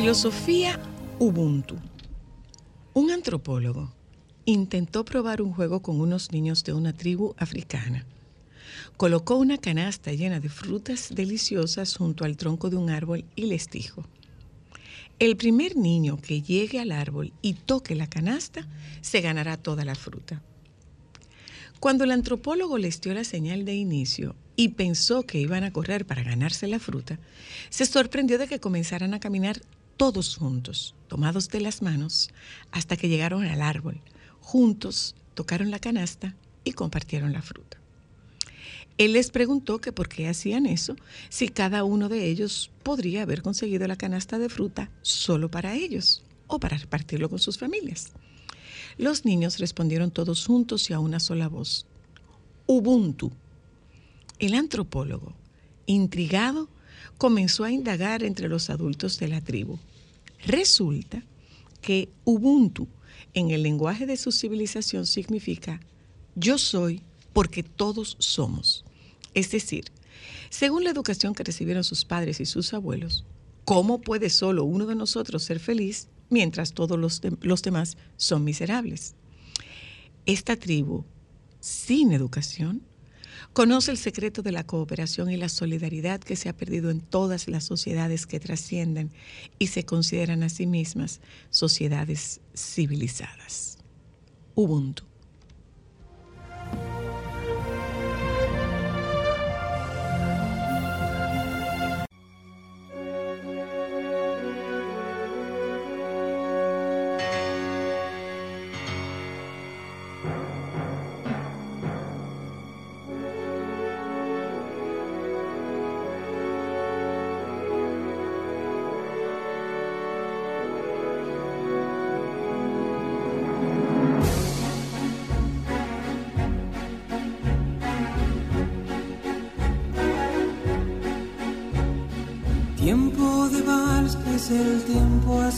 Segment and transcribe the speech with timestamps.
[0.00, 0.80] Filosofía
[1.18, 1.76] Ubuntu.
[2.94, 3.92] Un antropólogo
[4.46, 8.06] intentó probar un juego con unos niños de una tribu africana.
[8.96, 13.68] Colocó una canasta llena de frutas deliciosas junto al tronco de un árbol y les
[13.68, 14.06] dijo,
[15.18, 18.66] el primer niño que llegue al árbol y toque la canasta
[19.02, 20.40] se ganará toda la fruta.
[21.78, 26.06] Cuando el antropólogo les dio la señal de inicio y pensó que iban a correr
[26.06, 27.18] para ganarse la fruta,
[27.68, 29.60] se sorprendió de que comenzaran a caminar
[30.00, 32.30] todos juntos, tomados de las manos,
[32.70, 34.00] hasta que llegaron al árbol.
[34.40, 36.34] Juntos tocaron la canasta
[36.64, 37.76] y compartieron la fruta.
[38.96, 40.96] Él les preguntó que por qué hacían eso,
[41.28, 46.24] si cada uno de ellos podría haber conseguido la canasta de fruta solo para ellos
[46.46, 48.14] o para repartirlo con sus familias.
[48.96, 51.84] Los niños respondieron todos juntos y a una sola voz.
[52.64, 53.32] Ubuntu.
[54.38, 55.34] El antropólogo,
[55.84, 56.70] intrigado,
[57.18, 59.78] comenzó a indagar entre los adultos de la tribu.
[60.46, 61.24] Resulta
[61.80, 62.88] que Ubuntu
[63.34, 65.80] en el lenguaje de su civilización significa
[66.34, 67.02] yo soy
[67.32, 68.84] porque todos somos.
[69.34, 69.84] Es decir,
[70.48, 73.24] según la educación que recibieron sus padres y sus abuelos,
[73.64, 79.14] ¿cómo puede solo uno de nosotros ser feliz mientras todos los, los demás son miserables?
[80.26, 81.04] Esta tribu,
[81.60, 82.82] sin educación,
[83.52, 87.48] conoce el secreto de la cooperación y la solidaridad que se ha perdido en todas
[87.48, 89.10] las sociedades que trascienden
[89.58, 93.78] y se consideran a sí mismas sociedades civilizadas.
[94.54, 95.09] Ubuntu.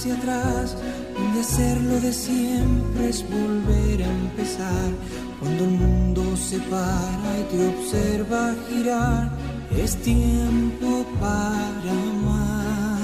[0.03, 0.77] Hacia atrás,
[1.15, 4.91] donde hacerlo de siempre es volver a empezar.
[5.39, 9.31] Cuando el mundo se para y te observa girar,
[9.71, 12.99] es tiempo para amar.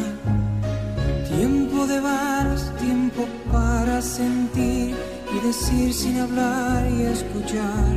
[1.29, 4.97] Tiempo de vals, tiempo para sentir
[5.35, 7.88] y decir sin hablar y escuchar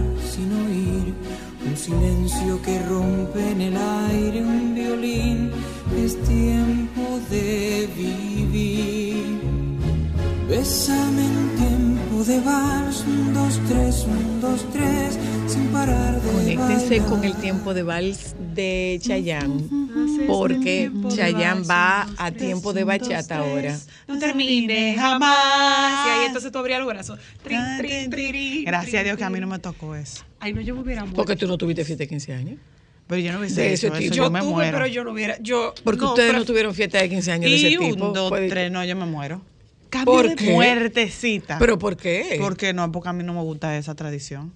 [15.72, 22.84] Conéctense con el tiempo de vals de Chayanne, Haces porque vals, va a tiempo de
[22.84, 23.78] bachata ahora.
[24.06, 26.08] No termine jamás.
[26.08, 27.18] Y ahí entonces tú abrías los brazos.
[27.46, 30.26] Gracias a Dios que a mí no me tocó eso.
[30.42, 31.16] Ay, no, yo me hubiera muerto.
[31.16, 32.60] Porque tú no tuviste fiesta de 15 años.
[33.08, 34.16] Pero yo no hubiese De ese hecho eso, tipo.
[34.16, 34.78] yo, yo me tuve, muero.
[34.78, 35.38] pero yo no hubiera.
[35.42, 37.86] Yo, Porque no, ustedes pero- no tuvieron fiesta de 15 años de ese tipo.
[38.08, 39.42] un, dos, Puede- tres, no, yo me muero.
[39.90, 40.52] Cambio ¿Por de- qué?
[40.52, 41.58] Muertecita.
[41.60, 42.38] ¿Pero por qué?
[42.42, 44.54] Porque no, porque a mí no me gusta esa tradición.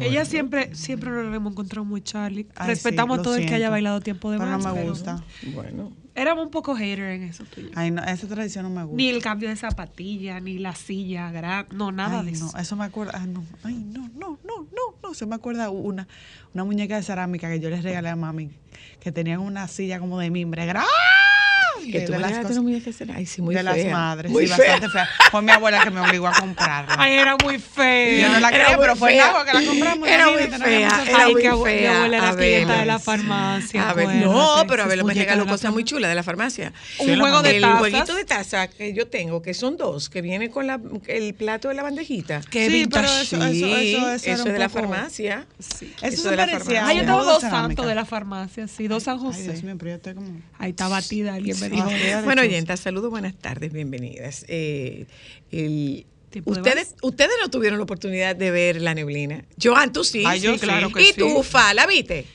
[0.00, 2.46] Ella siempre, siempre nos hemos encontrado muy Charlie.
[2.56, 3.70] Ay, Respetamos sí, a todo lo el que haya siento.
[3.72, 5.24] bailado tiempo de Pero no vals, me pero gusta.
[5.54, 5.92] Bueno.
[6.14, 7.68] Éramos un poco hater en eso tuyo.
[7.74, 8.96] Ay, no, esa tradición no me gusta.
[8.96, 12.56] Ni el cambio de zapatilla, ni la silla gran, no, nada Ay, de no, eso.
[12.56, 13.12] eso me acuerda.
[13.20, 15.14] Ay, no, ay, no, no, no, no, no.
[15.14, 16.08] Se me acuerda una,
[16.54, 18.50] una muñeca de cerámica que yo les regalé a mami,
[19.00, 20.64] que tenían una silla como de mimbre
[21.92, 23.74] Que tú de me las, regalaste cosas- que Ay, sí, muy de fea.
[23.74, 24.30] las madres.
[24.32, 24.72] Muy sí, fea.
[24.72, 25.08] bastante fea.
[25.30, 26.94] Fue mi abuela que me obligó a comprarla.
[26.98, 28.20] Ay, era muy feo.
[28.20, 29.32] Yo no la quería, pero fue fea.
[29.46, 30.08] Que la compramos.
[30.08, 31.96] Era muy fea, era Ay, muy abu- mi fea.
[31.96, 33.90] abuela era clienta de la farmacia.
[33.90, 36.72] A ver, no, pero a ver, me regaló la cosas muy chulas de la farmacia.
[36.98, 37.78] Un juego de el tazas.
[37.78, 41.68] jueguito de taza que yo tengo, que son dos, que viene con la, el plato
[41.68, 42.40] de la bandejita.
[42.50, 45.46] Qué Sí, pero eso- es de la farmacia.
[46.02, 46.86] Eso de la farmacia.
[46.86, 49.62] Ay, yo un tengo dos santos de la farmacia, sí, dos San Ay, Dios José.
[49.66, 50.28] mío, pero yo estoy como...
[50.58, 52.24] Ahí está batida, alguien Sí.
[52.24, 54.44] Bueno, oyentas, saludos, buenas tardes, bienvenidas.
[54.48, 55.06] Eh,
[55.52, 59.44] el- ¿Tiempo de ustedes, ustedes no tuvieron la oportunidad de ver la neblina.
[59.62, 60.24] Joan, tú sí.
[60.26, 60.64] Ay, yo Sí, sí.
[60.66, 62.26] claro que Y y tú, Fa, ¿la viste?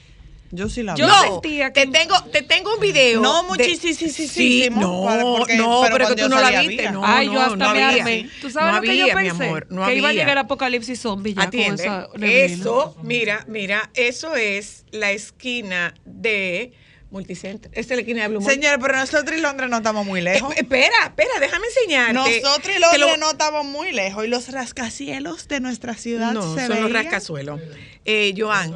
[0.54, 1.12] Yo sí la Yo vi.
[1.12, 3.22] no, sentía que- te tengo, te tengo un video.
[3.22, 6.88] No, muchísimo, no, para- porque- no, pero pero, que tú yo no la viste.
[6.88, 6.92] había.
[6.92, 8.02] No, Ay, no, yo hasta no me había.
[8.04, 8.30] armé.
[8.42, 9.34] ¿Tú sabes no lo que yo había, pensé?
[9.44, 10.22] mi amor, no que iba a había.
[10.24, 11.86] llegar apocalipsis zombie ya Atiende.
[11.86, 12.54] con esa neblina.
[12.56, 16.74] Eso, mira, mira, eso es la esquina de
[17.12, 17.70] Multicenter.
[17.76, 18.50] Esta es la esquina de Blue Mall.
[18.54, 20.54] Señor, pero nosotros y Londres no estamos muy lejos.
[20.56, 22.14] Eh, espera, espera, déjame enseñarte.
[22.14, 24.24] Nosotros y Londres lo- no estamos muy lejos.
[24.26, 27.60] Y los rascacielos de nuestra ciudad No, se son los rascazuelos.
[28.06, 28.72] Eh, Joan.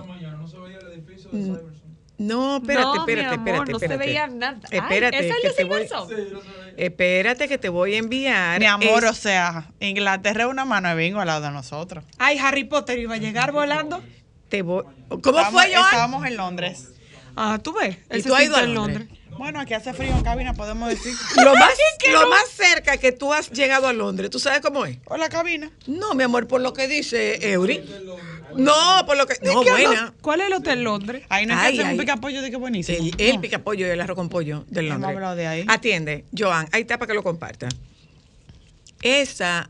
[2.18, 3.72] No, espérate, No, mi espérate, amor, espérate.
[3.74, 4.06] no se espérate.
[4.06, 4.60] veía nada.
[4.72, 5.88] Ay, Espérate, ¿es el que de te voy-?
[6.78, 8.60] Espérate que te voy a enviar.
[8.60, 12.06] Mi amor, Es- o sea, Inglaterra es una mano de bingo al lado de nosotros.
[12.18, 14.02] Ay, Harry Potter iba a llegar volando.
[14.50, 15.86] te voy- ¿Cómo Estábamos- fue, Joan?
[15.86, 16.90] Estábamos en Londres.
[17.36, 17.98] Ah, tú ves.
[18.14, 19.08] ¿Y tú has ido a Londres?
[19.38, 21.14] Bueno, aquí hace frío en cabina, podemos decir.
[21.44, 21.72] Lo más,
[22.10, 24.98] lo más cerca que tú has llegado a Londres, ¿tú sabes cómo es?
[25.08, 25.70] Hola, cabina.
[25.88, 27.84] No, mi amor, por lo que dice Eury.
[28.56, 28.74] No,
[29.06, 29.34] por lo que.
[29.44, 30.14] No, ¿Qué buena.
[30.22, 31.24] ¿Cuál es el hotel Londres?
[31.28, 31.94] Ahí no Ay, hay que hacer ay.
[31.96, 32.98] un picapollo de que buenísimo.
[32.98, 33.42] El, el No.
[33.42, 35.16] pica pollo y el arroz con pollo del Hemos Londres.
[35.18, 35.66] hablado de ahí.
[35.68, 37.68] Atiende, Joan, ahí está para que lo comparta.
[39.02, 39.70] Esa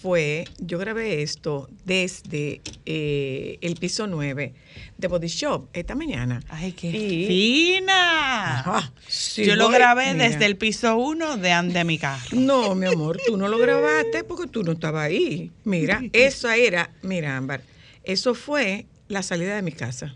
[0.00, 4.54] fue, yo grabé esto desde eh, el piso 9
[4.98, 6.40] de Body Shop esta mañana.
[6.48, 8.60] Ay, qué Y- fina.
[8.60, 10.28] Ajá, sí, Yo lo grabé mira.
[10.28, 12.24] desde el piso 1 de, an- de mi carro.
[12.38, 15.50] No, mi amor, tú no lo grabaste porque tú no estabas ahí.
[15.64, 17.62] Mira, esa era, mira, Ámbar,
[18.04, 20.14] eso fue la salida de mi casa.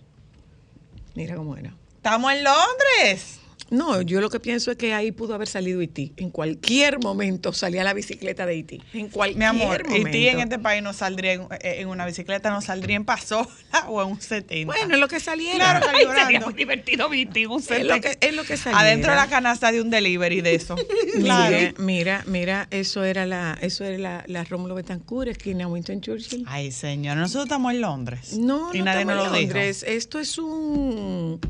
[1.14, 1.74] Mira cómo era.
[1.96, 3.40] Estamos en Londres.
[3.70, 6.12] No, yo lo que pienso es que ahí pudo haber salido Iti.
[6.16, 8.82] En cualquier momento salía la bicicleta de Iti.
[8.92, 10.10] En cualquier Mi amor, momento.
[10.10, 13.48] ti en este país no saldría en, eh, en una bicicleta, no saldría en pasola
[13.88, 14.66] o en un 70.
[14.72, 15.80] Bueno, es lo que saliera.
[15.80, 18.80] Claro, Ay, sería muy divertido vivir un es, lo que, es lo que saliera.
[18.80, 20.76] Adentro de la canasta de un delivery de eso.
[21.16, 21.74] Mira, claro.
[21.78, 26.44] mira, mira, eso era la, eso era la, la Rómulo Betancourt, esquina Winston Churchill.
[26.46, 28.36] Ay, señor, nosotros estamos en Londres.
[28.36, 29.84] No, y no nadie estamos en lo Londres.
[29.86, 31.40] Esto es un,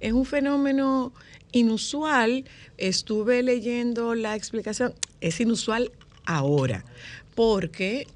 [0.00, 1.12] es un fenómeno
[1.56, 2.44] inusual.
[2.78, 4.94] Estuve leyendo la explicación.
[5.20, 5.90] Es inusual
[6.24, 6.84] ahora,
[7.34, 8.06] porque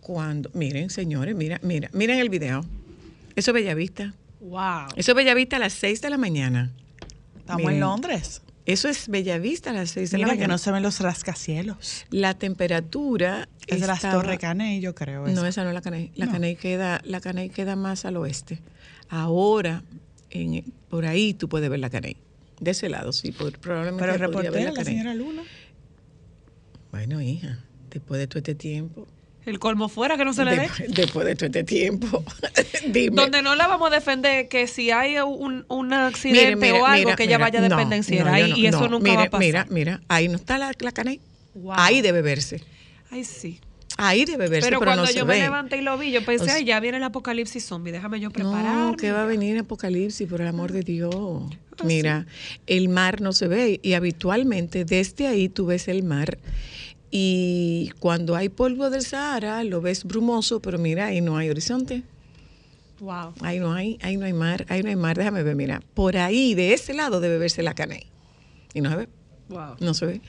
[0.00, 2.64] cuando, miren, señores, mira, mira, miren el video.
[3.36, 4.14] Eso es Bellavista.
[4.40, 4.88] Wow.
[4.96, 6.70] Eso es Bellavista a las 6 de la mañana.
[7.38, 7.74] Estamos Miren.
[7.74, 8.42] en Londres.
[8.66, 10.54] Eso es Bellavista a las 6 de la Mira que mañana.
[10.54, 12.04] no se ven los rascacielos.
[12.10, 15.26] La temperatura Es de las Torres Caney, yo creo.
[15.28, 16.10] No, esa no es la Caney.
[16.16, 16.32] La No.
[16.32, 18.60] Caney queda, la Caney queda más al oeste.
[19.08, 19.82] Ahora,
[20.30, 22.16] en, por ahí tú puedes ver la Caney.
[22.60, 25.42] De ese lado, sí, por- probablemente Pero reportero, la señora Luna.
[26.90, 27.58] Bueno, hija,
[27.90, 29.06] después de todo este tiempo,
[29.44, 30.60] El colmo fuera que no se le dé.
[30.62, 32.24] después, después de todo este tiempo,
[32.92, 33.14] dime.
[33.16, 36.86] Donde no la vamos a defender que si hay un, un accidente Mire, mire, o
[36.86, 39.30] algo mira, que ella vaya dependenciera no, ahí, y eso no, nunca mire, va a
[39.30, 39.40] pasar.
[39.46, 41.20] Mira, mira, ahí no está la, la Caney.
[41.54, 41.74] Wow.
[41.76, 42.62] Ahí debe verse.
[43.10, 43.60] Ay, sí.
[43.96, 45.40] Ahí debe verse, Pero pero, cuando no yo se me ve.
[45.40, 48.20] levanté y lo vi, yo pensé, O sea- ay, ya viene el apocalipsis zombie, déjame
[48.20, 48.90] yo prepararme.
[48.90, 51.44] No, que va a venir apocalipsis, por el amor de Dios.
[51.84, 52.26] Mira,
[52.66, 56.38] el mar no se ve y habitualmente desde ahí tú ves el mar
[57.10, 62.02] y cuando hay polvo del Sahara lo ves brumoso, pero mira, ahí no hay horizonte.
[63.00, 63.34] Wow.
[63.40, 65.16] Ahí no hay, ahí no hay mar, ahí no hay mar.
[65.16, 68.04] Déjame ver, mira, por ahí, de ese lado debe verse la Caney.
[68.74, 69.08] Y no se ve.
[69.48, 69.76] Wow.
[69.80, 70.20] No se ve.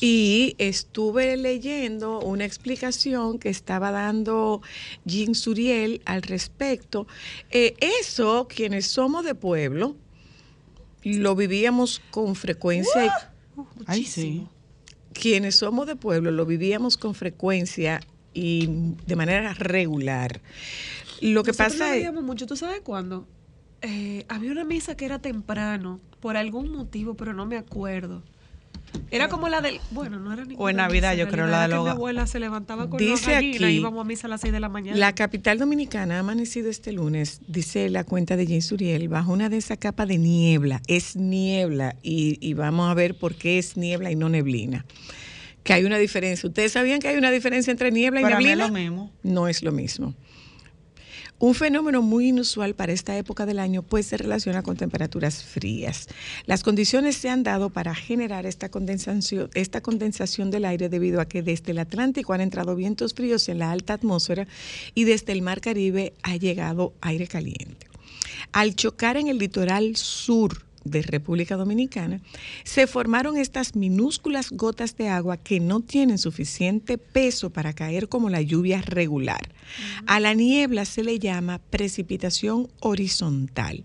[0.00, 4.60] Y estuve leyendo una explicación que estaba dando
[5.06, 7.06] Jean Suriel al respecto.
[7.50, 9.96] Eh, eso, quienes somos de pueblo,
[11.02, 13.06] lo vivíamos con frecuencia.
[13.06, 13.10] y-
[13.86, 14.46] Ay, sí.
[15.12, 18.00] quienes somos de pueblo lo vivíamos con frecuencia
[18.32, 18.68] y
[19.06, 20.40] de manera regular.
[21.20, 22.22] Lo que Nosotros pasa lo es...
[22.24, 23.26] mucho, ¿tú sabes cuándo?
[23.82, 28.22] Eh, había una misa que era temprano, por algún motivo, pero no me acuerdo.
[29.12, 29.80] Era como la del.
[29.90, 30.64] Bueno, no era ninguna.
[30.64, 33.10] O en Navidad, misa, yo creo, la de los- Mi abuela se levantaba con Dice
[33.12, 34.96] los gallinas aquí- y íbamos a misa a las 6 de la mañana.
[34.96, 39.48] La capital dominicana ha amanecido este lunes, dice la cuenta de James Uriel, bajo una
[39.48, 40.80] de esa capa de niebla.
[40.86, 44.84] Es niebla y, y vamos a ver por qué es niebla y no neblina.
[45.64, 46.48] Que hay una diferencia.
[46.48, 48.66] ¿Ustedes sabían que hay una diferencia entre niebla y Para mí es neblina?
[48.68, 49.12] lo mismo.
[49.22, 50.14] No es lo mismo.
[51.42, 56.06] Un fenómeno muy inusual para esta época del año, pues se relaciona con temperaturas frías.
[56.44, 61.24] Las condiciones se han dado para generar esta condensación, esta condensación del aire debido a
[61.24, 64.46] que desde el Atlántico han entrado vientos fríos en la alta atmósfera
[64.94, 67.88] y desde el Mar Caribe ha llegado aire caliente.
[68.52, 72.20] Al chocar en el litoral sur de República Dominicana,
[72.64, 78.30] se formaron estas minúsculas gotas de agua que no tienen suficiente peso para caer como
[78.30, 79.52] la lluvia regular.
[80.06, 83.84] A la niebla se le llama precipitación horizontal.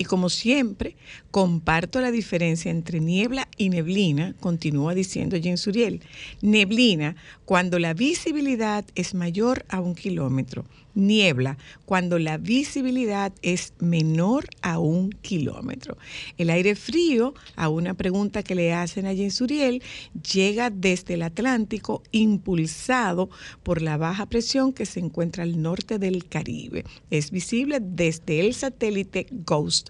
[0.00, 0.96] Y como siempre,
[1.30, 6.00] comparto la diferencia entre niebla y neblina, continúa diciendo Jens Uriel.
[6.40, 10.64] Neblina cuando la visibilidad es mayor a un kilómetro.
[10.94, 15.96] Niebla cuando la visibilidad es menor a un kilómetro.
[16.38, 19.82] El aire frío, a una pregunta que le hacen a Jens Uriel,
[20.32, 23.28] llega desde el Atlántico impulsado
[23.62, 26.84] por la baja presión que se encuentra al norte del Caribe.
[27.10, 29.89] Es visible desde el satélite Ghost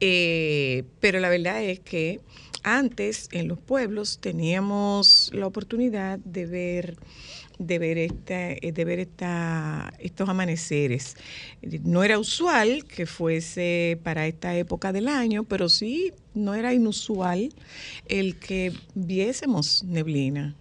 [0.00, 2.20] Eh, pero la verdad es que
[2.64, 6.96] antes en los pueblos teníamos la oportunidad de ver
[7.58, 11.16] de ver esta, eh, de ver esta, estos amaneceres.
[11.84, 17.52] No era usual que fuese para esta época del año, pero sí no era inusual
[18.08, 20.56] el que viésemos neblina.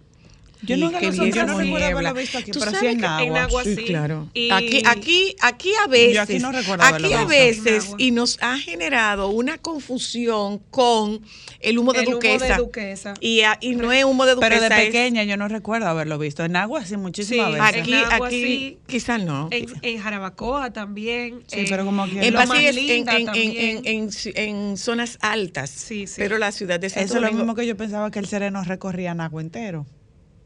[0.64, 3.44] Yo nunca que lo- yo no recuerdo haberlo visto aquí, Tú pero sí en agua.
[3.44, 3.84] agua Sí, sí.
[3.86, 4.30] claro.
[4.34, 7.96] Y- Aquí, aquí, aquí a veces, Yo aquí no recuerdo aquí a veces, En agua.
[8.00, 11.22] y nos ha generado una confusión con
[11.62, 13.14] el humo de El humo de duquesa.
[13.20, 14.50] Y, a- y no es humo de duquesa.
[14.50, 16.44] Pero de es- pequeña yo no recuerdo haberlo visto.
[16.46, 17.82] En agua sí, muchísimas Sí, veces.
[17.82, 18.78] aquí, En agua, aquí, sí.
[18.88, 19.48] quizás no.
[19.52, 21.42] En, en Jarabacoa también.
[21.48, 25.70] Sí, en- pero como que- En en, en- en- en- en- en zonas altas.
[25.72, 26.16] Sí, sí.
[26.18, 28.64] Pero la ciudad de Santo Eso es lo mismo que yo pensaba que el sereno
[28.64, 29.86] recorría Nagua entero.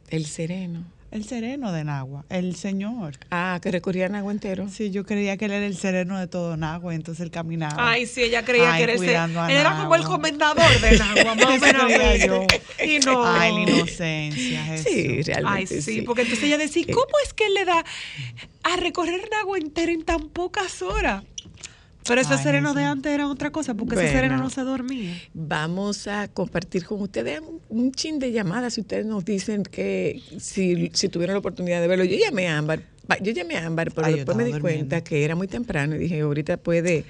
[0.09, 0.83] El sereno.
[1.12, 3.13] El sereno de Nagua, el señor.
[3.31, 4.67] Ah, que recorría Nagua entero.
[4.67, 7.75] Sí, yo creía que él era el sereno de todo Nagua, entonces él caminaba.
[7.91, 9.05] Ay, sí, ella creía Ay, que era ese.
[9.05, 11.85] cuidando a Él era como el comendador de Nagua, más o menos.
[11.85, 12.45] creía yo.
[12.85, 13.24] Y no.
[13.25, 14.91] Ay, la inocencia, Jesús.
[14.91, 15.81] Sí, Ay, realmente.
[15.81, 17.85] sí, porque entonces ella decía, Eh, ¿cómo es que él le da
[18.63, 21.24] a recorrer Nagua entera en tan pocas horas?
[22.07, 24.07] Pero ese Ay, sereno de antes era otra cosa, porque Bueno.
[24.09, 25.15] ese sereno no se dormía.
[25.33, 30.21] Vamos a compartir con ustedes un, un chin de llamadas si ustedes nos dicen que
[30.39, 32.05] si, si tuvieron la oportunidad de verlo.
[32.05, 32.81] Yo llamé a Ámbar,
[33.21, 34.89] yo llamé a Ámbar, pero Ay, después me di durmiendo.
[34.89, 37.05] cuenta que era muy temprano y dije, ahorita puede,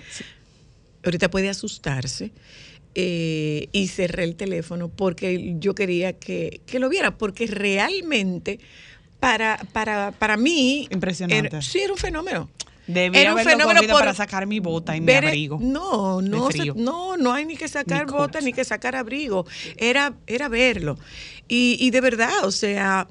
[1.04, 2.32] ahorita puede asustarse.
[2.98, 8.60] eh, y cerré el teléfono porque yo quería que, que lo viera, porque realmente
[9.20, 10.88] para, para, para mí...
[10.90, 11.48] Impresionante.
[11.48, 12.50] era- sí, era un fenómeno.
[12.88, 15.58] Debí Era un haberlo fenómeno por para sacar mi bota y mi ver- abrigo.
[15.60, 19.46] No, no, se- no, no hay ni que sacar Ni bota ni que sacar abrigo.
[19.77, 20.98] Era, era verlo.
[21.48, 23.08] Y, y de verdad, o sea,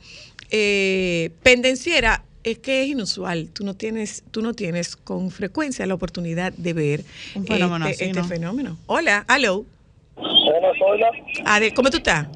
[0.50, 3.48] eh, pendenciera es que es inusual.
[3.52, 7.04] Tú no tienes, tú no tienes con frecuencia la oportunidad de ver
[7.34, 8.28] Un fenómeno este, así, este ¿no?
[8.28, 8.78] fenómeno.
[8.86, 9.64] Hola, hello.
[10.16, 11.10] Hola, Zoila.
[11.46, 12.28] Ade- ¿Cómo tú estás?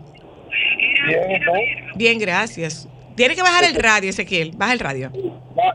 [1.06, 1.52] Bien, ¿y tú?
[1.94, 2.88] Bien, gracias.
[3.18, 4.52] Tienes que bajar el radio, Ezequiel.
[4.56, 5.10] Baja el radio.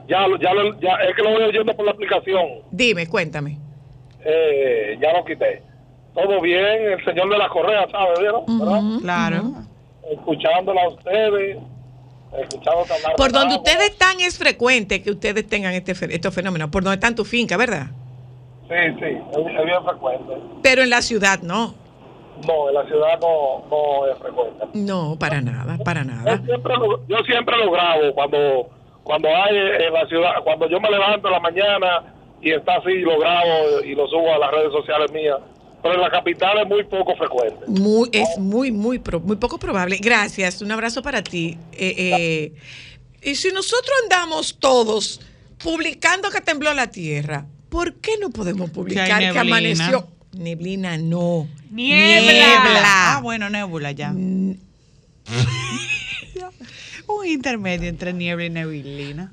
[0.08, 2.42] Ya, ya, es que lo voy oyendo por la aplicación.
[2.72, 3.60] Dime, cuéntame.
[4.24, 5.62] Eh, ya lo quité.
[6.14, 8.14] Todo bien, el señor de la correa, ¿sabe?
[8.18, 8.44] ¿Vieron?
[8.48, 9.44] Ujú, Claro.
[10.10, 11.58] Escuchándola a ustedes,
[12.42, 12.86] escuchando
[13.18, 16.70] Por de donde ustedes están es frecuente que ustedes tengan este, estos fenómenos.
[16.70, 17.88] Por donde está en tu finca, ¿verdad?
[18.70, 20.34] Sí, sí, es bien frecuente.
[20.62, 21.76] Pero en la ciudad no.
[22.48, 24.66] No, en la ciudad no, no es frecuente.
[24.74, 26.42] No, para nada, para Yo nada.
[26.46, 28.70] siempre lo, yo siempre lo grabo cuando
[29.04, 33.00] cuando hay en la ciudad, cuando yo me levanto en la mañana y está así,
[33.00, 35.38] lo grabo y lo subo a las redes sociales mías.
[35.82, 37.66] Pero en la capital es muy poco frecuente.
[37.68, 39.98] Muy, es muy, muy, pro- muy poco probable.
[40.02, 41.58] Gracias, un abrazo para ti.
[41.74, 42.54] Eh, eh,
[43.22, 45.20] y si nosotros andamos todos
[45.62, 50.08] publicando que tembló la tierra, ¿por qué no podemos publicar que, amaneció?
[50.34, 51.48] Neblina no.
[51.72, 53.16] Niebla.
[53.16, 54.12] Ah, bueno, nébula ya.
[57.08, 59.32] Un intermedio entre niebla y neblina.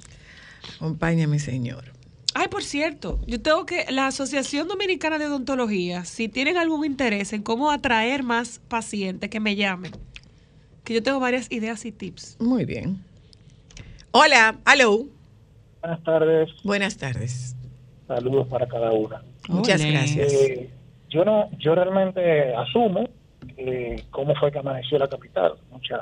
[0.77, 1.85] Acompáñame, señor.
[2.35, 7.33] Ay, por cierto, yo tengo que, la Asociación Dominicana de Odontología, si tienen algún interés
[7.33, 9.93] en cómo atraer más pacientes, que me llamen.
[10.85, 12.37] Que yo tengo varias ideas y tips.
[12.39, 13.03] Muy bien.
[14.13, 15.07] Hola, hello.
[15.83, 17.57] Buenas tardes, Buenas tardes.
[18.07, 19.23] saludos para cada una.
[19.49, 20.33] Muchas gracias.
[20.33, 20.71] Eh,
[21.11, 23.09] yo no, yo realmente asumo
[23.57, 25.55] eh, cómo fue que amaneció la capital.
[25.71, 25.99] Mucha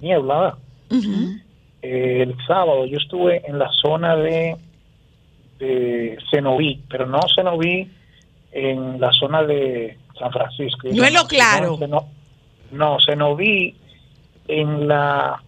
[0.00, 0.56] niebla.
[1.82, 4.56] Eh, el sábado yo estuve en la zona de,
[5.58, 7.90] de Cenoví, pero no Cenoví
[8.52, 10.88] en la zona de San Francisco.
[10.92, 11.78] No es lo claro.
[11.88, 12.08] No,
[12.70, 13.74] no, Cenoví
[14.48, 15.42] en la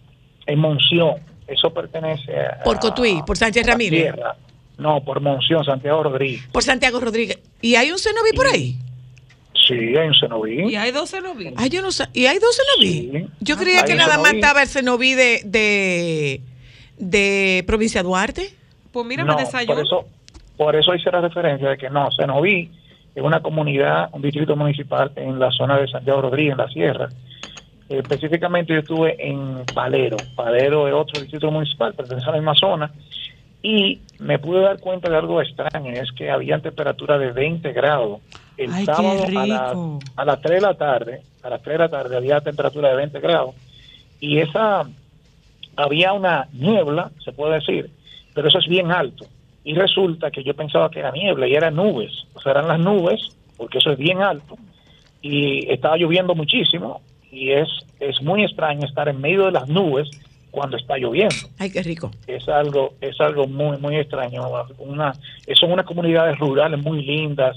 [0.46, 1.16] en Monción.
[1.46, 4.00] Eso pertenece a Por Cotuí, por Sánchez Ramírez.
[4.02, 4.34] tierra.
[4.78, 6.48] No, por Monción, Santiago Rodríguez.
[6.50, 7.38] Por Santiago Rodríguez.
[7.60, 8.76] ¿Y hay un cenoví por ahí?
[9.66, 10.70] Sí, hay un Cenoví.
[10.72, 11.54] Y hay 12 novios.
[11.56, 12.04] Ah, yo no sé.
[12.12, 13.10] ¿Y hay dos cenoví?
[13.12, 13.26] Sí.
[13.40, 14.40] Yo creía Hay que nada más cenoví.
[14.40, 16.40] estaba el cenoví de, de,
[16.98, 18.52] de Provincia Duarte.
[18.92, 19.74] Pues mira, No, me desayuno.
[19.76, 20.08] por eso,
[20.56, 22.70] por eso hice la referencia de que no, Cenoví
[23.14, 27.08] es una comunidad, un distrito municipal en la zona de Santiago Rodríguez, en la sierra.
[27.88, 30.16] Eh, específicamente yo estuve en Palero.
[30.36, 32.90] Palero es otro distrito municipal, pertenece a la misma zona.
[33.62, 38.20] Y me pude dar cuenta de algo extraño, es que había temperatura de 20 grados.
[38.56, 39.98] El Ay, sábado a, las- rico.
[40.16, 42.96] a las 3 de la tarde, a las 3 de la tarde había temperatura de
[42.96, 43.54] 20 grados.
[44.20, 44.84] Y esa,
[45.76, 47.90] había una niebla, se puede decir,
[48.34, 49.26] pero eso es bien alto.
[49.64, 52.12] Y resulta que yo pensaba que era niebla y eran nubes.
[52.34, 53.20] O sea, eran las nubes,
[53.56, 54.56] porque eso es bien alto.
[55.22, 57.00] Y estaba lloviendo muchísimo.
[57.32, 57.68] Y es,
[57.98, 60.08] es muy extraño estar en medio de las nubes
[60.50, 61.34] cuando está lloviendo.
[61.58, 62.10] Ay, qué rico.
[62.26, 64.42] Es algo, es algo muy, muy extraño.
[64.78, 65.12] Una,
[65.58, 67.56] son unas comunidades rurales muy lindas.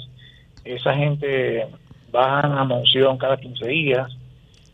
[0.75, 1.65] Esa gente
[2.11, 4.11] bajan a Monción cada 15 días.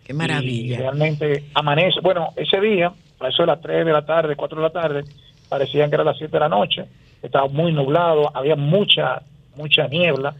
[0.06, 0.78] Qué Y maravilla.
[0.78, 2.00] realmente amanece.
[2.02, 5.04] Bueno, ese día, a eso de las 3 de la tarde, 4 de la tarde,
[5.50, 6.86] parecían que era las 7 de la noche.
[7.22, 9.22] Estaba muy nublado, había mucha,
[9.56, 10.36] mucha niebla.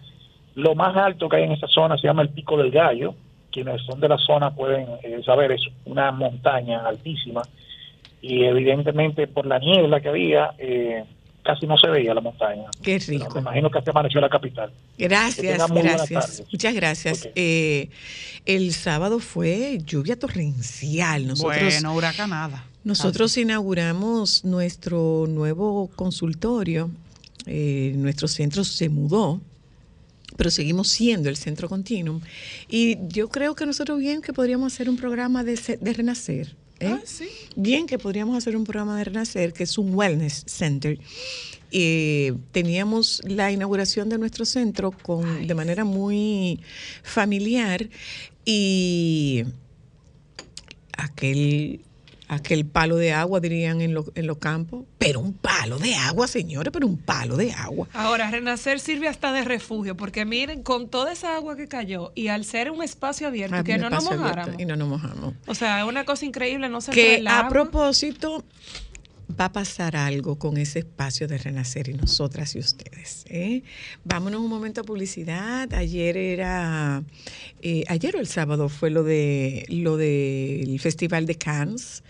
[0.56, 3.16] Lo más alto que hay en esa zona se llama el Pico del Gallo.
[3.52, 7.42] Quienes son de la zona pueden eh, saber, es una montaña altísima.
[8.22, 11.04] Y evidentemente por la niebla que había, eh,
[11.44, 12.64] casi no se veía la montaña.
[12.82, 13.40] Qué Pero me rico.
[13.40, 14.72] imagino que así amaneció la capital.
[14.98, 16.44] Gracias, gracias.
[16.52, 17.30] Muchas gracias.
[17.36, 17.90] Eh,
[18.46, 21.28] el sábado fue lluvia torrencial.
[21.28, 22.66] Nosotros, Bueno, huracanada.
[22.84, 26.90] nosotros inauguramos nuestro nuevo consultorio.
[27.46, 29.42] Eh, nuestro centro se mudó,
[30.38, 32.22] pero seguimos siendo el centro continuum.
[32.70, 36.56] Y yo creo que nosotros bien que podríamos hacer un programa de, se- de renacer.
[36.80, 36.88] ¿Eh?
[36.90, 37.30] Ah, sí.
[37.56, 41.00] Bien que podríamos hacer un programa de Renacer, que es un wellness center.
[41.72, 46.60] Eh, teníamos la inauguración de nuestro centro con, de manera muy
[47.02, 47.90] familiar
[48.46, 49.44] y
[50.96, 51.82] aquel,
[52.28, 56.28] aquel palo de agua, dirían en, lo- en los campos, pero un palo de agua,
[56.28, 57.88] señores, pero un palo de agua.
[57.94, 62.30] Ahora, Renacer sirve hasta de refugio, porque miren, con toda esa agua que cayó y
[62.30, 64.60] al ser un espacio abierto, Ah, que no nos mojáramos.
[64.60, 65.34] Y no nos mojamos.
[65.48, 68.44] O sea, es una cosa increíble, no se que el a propósito
[69.30, 73.26] va a pasar algo con ese espacio de renacer y nosotras y ustedes.
[73.30, 73.64] ¿eh?
[74.04, 75.74] Vámonos un momento a publicidad.
[75.74, 77.04] Ayer era,
[77.62, 82.04] eh, ayer o el sábado fue lo de lo del Festival de Cannes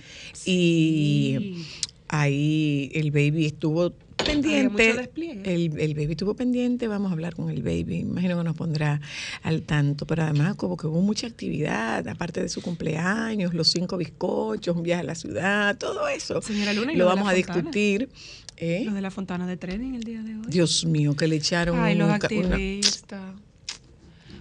[0.45, 1.65] y
[2.07, 5.09] ahí el baby estuvo pendiente.
[5.45, 7.99] El, el baby estuvo pendiente, vamos a hablar con el baby.
[7.99, 9.01] Imagino que nos pondrá
[9.43, 13.97] al tanto, pero además como que hubo mucha actividad, aparte de su cumpleaños, los cinco
[13.97, 16.41] bizcochos, un viaje a la ciudad, todo eso.
[16.41, 17.55] Señora Luna, ¿y lo lo vamos a fontana?
[17.57, 18.09] discutir.
[18.57, 18.83] ¿eh?
[18.85, 20.41] Lo de la fontana de trading el día de hoy.
[20.47, 23.33] Dios mío, que le echaron Ay, los ca- una- activistas.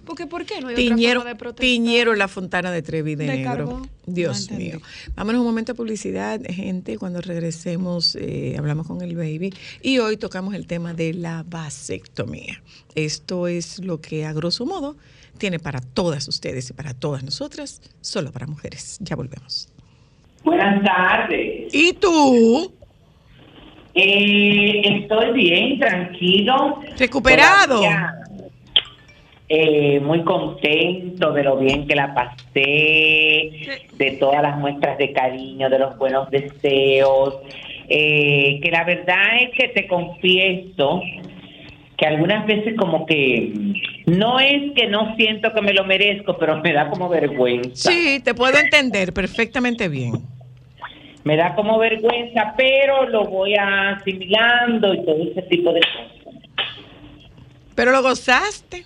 [0.05, 1.65] Porque, ¿por qué no hay Tiñero, otra forma de protestar?
[1.65, 3.51] tiñero la fontana de Trevi de, De negro.
[3.51, 3.89] carbón.
[4.05, 4.81] Dios No mío.
[5.15, 6.97] Vámonos un momento a publicidad, gente.
[6.97, 9.53] Cuando regresemos, eh, hablamos con el baby.
[9.81, 12.61] Y hoy tocamos el tema de la vasectomía.
[12.95, 14.97] Esto es lo que, a grosso modo,
[15.37, 18.97] tiene para todas ustedes y para todas nosotras, solo para mujeres.
[18.99, 19.69] Ya volvemos.
[20.43, 21.73] Buenas tardes.
[21.73, 22.73] ¿Y tú?
[23.95, 26.79] Eh, estoy bien, tranquilo.
[26.97, 27.77] ¿Recuperado?
[27.77, 28.13] Todavía,
[29.49, 33.51] eh, muy contento de lo bien que la pasé,
[33.93, 37.35] de todas las muestras de cariño, de los buenos deseos.
[37.89, 41.01] Eh, que la verdad es que te confieso
[41.97, 46.37] que algunas veces como que mm, no es que no siento que me lo merezco,
[46.37, 47.91] pero me da como vergüenza.
[47.91, 50.13] Sí, te puedo entender perfectamente bien.
[51.23, 56.13] Me da como vergüenza, pero lo voy asimilando y todo ese tipo de cosas.
[57.75, 58.83] Pero lo gozaste.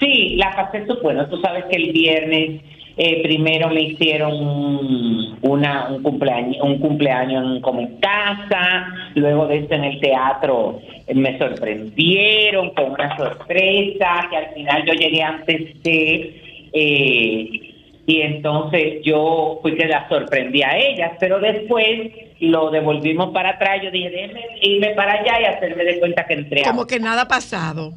[0.00, 1.26] Sí, la pasé su bueno.
[1.28, 2.60] Tú sabes que el viernes
[2.96, 9.58] eh, primero me hicieron un- una, un cumpleaños, un cumpleaños como en casa, luego de
[9.58, 15.22] eso en el teatro eh, me sorprendieron con una sorpresa que al final yo llegué
[15.22, 17.70] antes de eh,
[18.06, 23.80] y entonces yo fui que la sorprendí a ellas, pero después lo devolvimos para atrás.
[23.82, 27.22] Yo dije, déjeme irme para allá y hacerme de cuenta que entré Como que nada
[27.22, 27.92] ha pasado.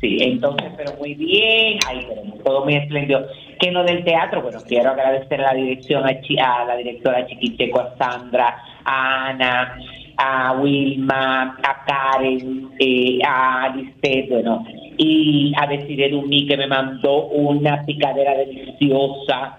[0.00, 3.26] Sí, entonces, pero muy bien, ay, pero todo muy espléndido.
[3.58, 7.26] que lo del teatro, bueno, quiero agradecer a la dirección, a, Chi- a la directora
[7.26, 9.78] Chiquicheco, a Sandra, a Ana,
[10.18, 14.66] a Wilma, a Karen, eh, a Lisette, bueno,
[14.98, 19.56] y a Desiree Dumí que me mandó una picadera deliciosa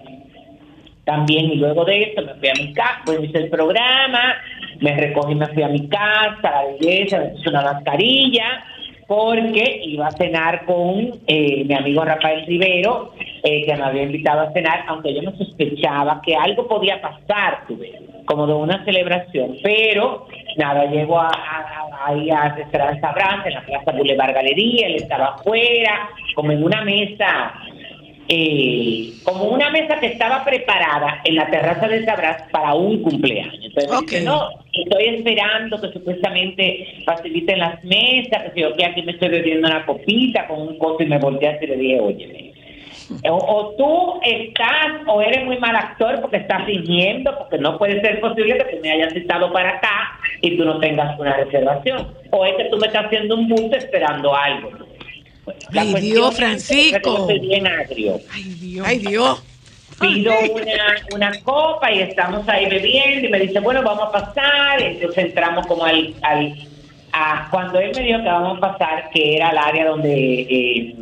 [1.04, 4.34] también y luego de eso me fui a mi casa, pues hice el programa,
[4.80, 8.62] me recogí, me fui a mi casa, a la iglesia, me puse una mascarilla,
[9.08, 14.42] porque iba a cenar con eh, mi amigo Rafael Rivero, eh, que me había invitado
[14.42, 17.94] a cenar, aunque yo no sospechaba que algo podía pasar, tú ves,
[18.26, 20.26] como de una celebración, pero
[20.58, 22.54] nada, llego a, a- a- ahí a
[23.46, 27.54] en la Plaza Boulevard Galería, él estaba afuera, como en una mesa
[28.28, 33.58] eh, como una mesa que estaba preparada en la terraza de Sabras para un cumpleaños.
[33.64, 34.02] Entonces Ok.
[34.10, 39.12] dice, no, estoy esperando que supuestamente faciliten las mesas, que si yo que aquí me
[39.12, 42.52] estoy bebiendo una copita con un copo y me volteé y le dije, oye,
[43.24, 48.00] o, o tú estás o eres muy mal actor porque estás fingiendo, porque no puede
[48.02, 52.08] ser posible que tú me hayas citado para acá y tú no tengas una reservación.
[52.30, 54.70] O es que tú me estás haciendo un bulto esperando algo.
[55.72, 56.98] Ay, Dios, es Francisco.
[57.02, 58.20] que yo soy bien agrio.
[58.32, 58.86] Ay, Dios.
[58.86, 59.44] Ay, Dios.
[60.00, 64.80] Pido una, una copa y estamos ahí bebiendo y me dice, bueno, vamos a pasar.
[64.80, 66.14] Entonces entramos como al...
[66.22, 66.54] al
[67.12, 70.40] a, cuando él me dijo que vamos a pasar, que era el área donde...
[70.42, 70.94] eh,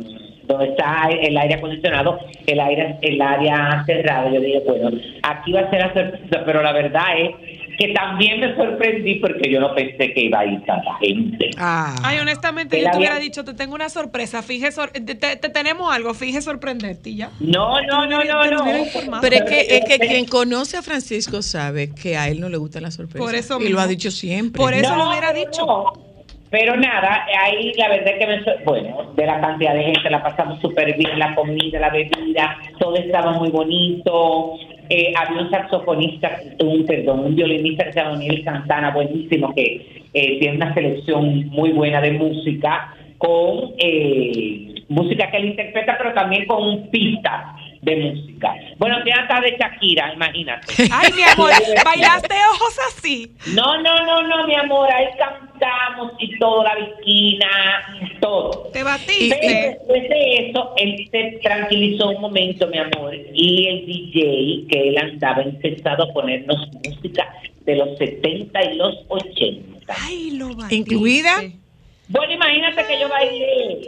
[0.47, 4.31] donde está el aire acondicionado, el aire, el área cerrada.
[4.31, 4.91] Yo dije, bueno,
[5.23, 7.35] aquí va a ser la sorpresa, pero la verdad es
[7.77, 11.51] que también me sorprendí porque yo no pensé que iba a ir tanta gente.
[11.57, 11.95] Ah.
[12.03, 15.01] Ay, honestamente, Él yo te había- hubiera dicho, te tengo una sorpresa, fije, sor- te,
[15.15, 17.31] te- te tenemos algo, fije sorprenderte y ya.
[17.39, 19.21] No, no, no, no, no.
[19.21, 22.57] Pero es que, es que quien conoce a Francisco sabe que a él no le
[22.57, 23.23] gusta la sorpresa.
[23.23, 23.75] Por eso y mismo.
[23.75, 24.59] lo ha dicho siempre.
[24.59, 25.65] Por eso No, lo hubiera dicho.
[25.65, 26.06] no.
[26.49, 30.23] Pero nada, ahí la verdad es que me, bueno, de la cantidad de gente la
[30.23, 34.53] pasamos súper bien, la comida, la bebida, todo estaba muy bonito.
[34.89, 40.03] Eh, había un saxofonista, un perdón, un violinista que se llama Daniel Santana, buenísimo, que
[40.13, 46.13] eh, tiene una selección muy buena de música, con eh, música que él interpreta, pero
[46.13, 48.53] también con pistas de música.
[48.77, 50.67] Bueno, tiene hasta de Shakira, imagínate.
[50.91, 51.51] Ay, mi amor,
[51.85, 53.35] bailaste ojos así.
[53.53, 55.07] No, no, no, no, mi amor, ahí
[56.19, 57.47] y todo, la viquina,
[58.19, 58.51] todo.
[58.65, 59.39] Te Pero batiste.
[59.79, 64.97] después de eso, él se tranquilizó un momento, mi amor, y el DJ que él
[64.97, 67.33] andaba empezado a ponernos música
[67.65, 69.93] de los 70 y los 80.
[70.05, 70.75] Ay, lo batiste.
[70.75, 71.31] ¿Incluida?
[72.09, 73.79] Bueno, imagínate que yo bailé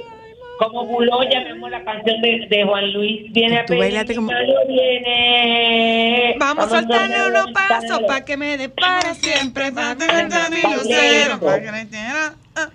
[0.58, 4.28] como Buloya, mi amor, la canción de, de Juan Luis viene a Tú bailaste como-
[4.30, 5.99] pedir, viene.
[6.38, 9.72] Vamos a soltarle unos pasos para que me dé para siempre.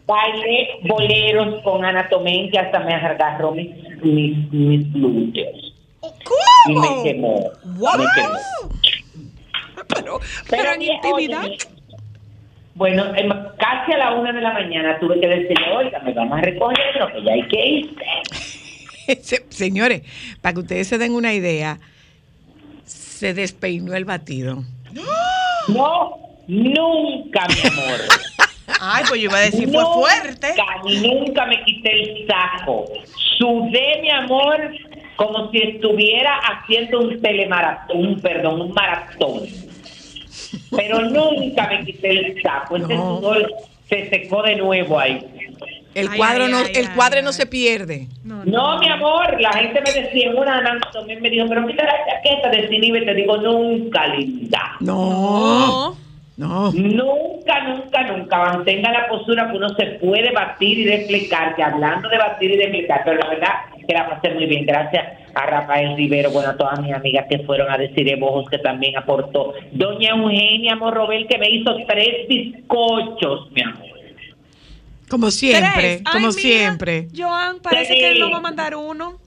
[0.07, 3.71] Bailé boleros con anatomía que hasta me agarró mis,
[4.03, 5.75] mis, mis glúteos.
[6.69, 7.03] Y me ¿Cómo?
[7.03, 7.51] quemó.
[7.79, 7.99] What?
[7.99, 8.39] Me quemó.
[9.95, 11.45] Pero, pero en oye, intimidad.
[11.45, 11.59] oye,
[12.75, 16.39] bueno, em, casi a la una de la mañana tuve que decirle, oiga, me vamos
[16.39, 17.97] a recogerlo, que ya hay que ir.
[19.23, 20.03] Se- Señores,
[20.41, 21.79] para que ustedes se den una idea,
[23.25, 24.65] se despeinó el batido.
[25.69, 28.01] No, nunca, mi amor.
[28.83, 30.49] Ay, pues yo iba a decir, fue fuerte.
[31.01, 32.85] Nunca, me quité el saco.
[33.39, 34.73] Sudé, mi amor,
[35.17, 39.41] como si estuviera haciendo un telemaratón, perdón, un maratón.
[40.77, 42.77] Pero nunca me quité el saco.
[42.77, 43.17] Ese No.
[43.17, 43.51] sudor
[43.89, 45.25] se secó de nuevo ahí.
[45.95, 47.25] El Ay, cuadro ay, no, ay, el ay, cuadro ay.
[47.25, 48.09] no se pierde.
[48.25, 51.93] No, mi amor, la gente me decía, en una anatomía me dijo, pero quita la
[52.07, 54.77] chaqueta, desinhibe, te digo, nunca, linda.
[54.81, 55.97] No.
[56.37, 56.73] No.
[56.73, 62.09] Nunca, nunca, nunca mantenga la postura que uno se puede batir y desplicar, que hablando
[62.09, 63.53] de batir y desplicar, pero la verdad
[63.87, 67.39] que la pasé muy bien, gracias a Rafael Rivero, bueno, a todas mis amigas que
[67.41, 73.53] fueron a decir Bojos que también aportó, doña Eugenia Morrobel que me hizo tres bizcochos,
[73.53, 73.94] mi amor.
[75.15, 76.03] Como siempre, Tres.
[76.07, 77.09] Ay, como mira, siempre.
[77.17, 79.21] Joan, parece que él no va a mandar uno.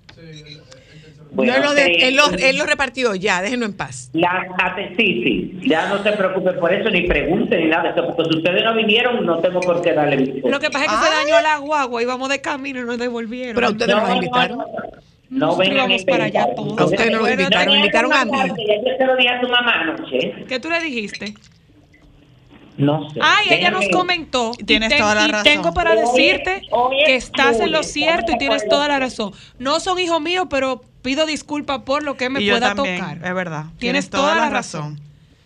[1.32, 2.04] Bueno, no, lo de- tres.
[2.04, 4.10] él, lo, él lo repartió ya, déjenlo en paz.
[4.14, 7.90] La, ate- sí, sí, ya no se preocupe por eso, ni pregunte ni nada de
[7.92, 10.50] eso, porque si ustedes no vinieron, no tengo por qué darle bizcocho.
[10.50, 13.56] Lo que pasa es que se dañó la guagua, íbamos de camino y nos devolvieron.
[13.56, 14.58] Pero a ustedes no, lo invitaron.
[15.30, 16.80] No, Nosotros vengan para allá todos.
[16.80, 18.32] A ustedes no lo Bueno, invitaron, invitaron a mí.
[18.48, 20.34] Yo se lo dije a tu mamá anoche.
[20.48, 21.34] ¿Qué tú le dijiste?
[22.78, 23.20] No sé.
[23.22, 24.52] Ay, ella nos comentó.
[24.58, 25.44] y Tienes ten- toda la y razón.
[25.44, 29.00] tengo para Oye, decirte oye, que estás en lo oye, cierto y tienes toda la
[29.00, 29.32] razón.
[29.60, 33.00] No son hijos míos, pero pido disculpas por lo que me y yo pueda también,
[33.00, 33.18] tocar.
[33.24, 33.66] es verdad.
[33.80, 35.00] Tienes toda la razón.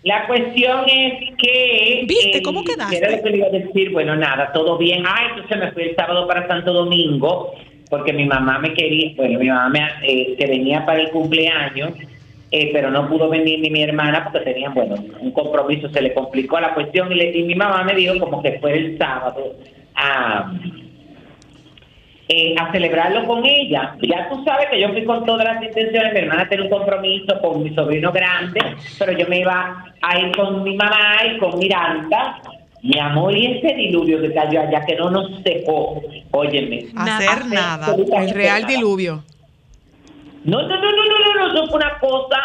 [0.04, 2.04] La cuestión es que.
[2.08, 3.00] ¿Viste eh, cómo quedaste?
[3.00, 3.91] ¿qué era lo que le iba a decir?
[3.91, 5.04] Bueno, nada, todo bien.
[5.06, 7.54] Ah, entonces me fui el sábado para Santo Domingo
[7.89, 11.91] porque mi mamá me quería, bueno, mi mamá me, eh, que venía para el cumpleaños,
[12.52, 16.14] eh, pero no pudo venir ni mi hermana porque tenían, bueno, un compromiso, se le
[16.14, 19.56] complicó la cuestión y, le- y mi mamá me dijo como que fue el sábado
[19.96, 20.52] a,
[22.28, 23.96] eh, a celebrarlo con ella.
[24.02, 27.40] Ya tú sabes que yo fui con todas las intenciones, mi hermana tenía un compromiso
[27.42, 28.62] con mi sobrino grande,
[28.98, 32.42] pero yo me iba a ir con mi mamá y con Miranda.
[32.84, 36.88] Mi amor, y ese diluvio que cayó allá que no nos dejó, óyeme.
[36.98, 37.96] Hacer nada.
[37.96, 38.74] El real nada.
[38.74, 39.24] diluvio.
[40.43, 42.39] No, no, no, no, no, no, no, fue una cosa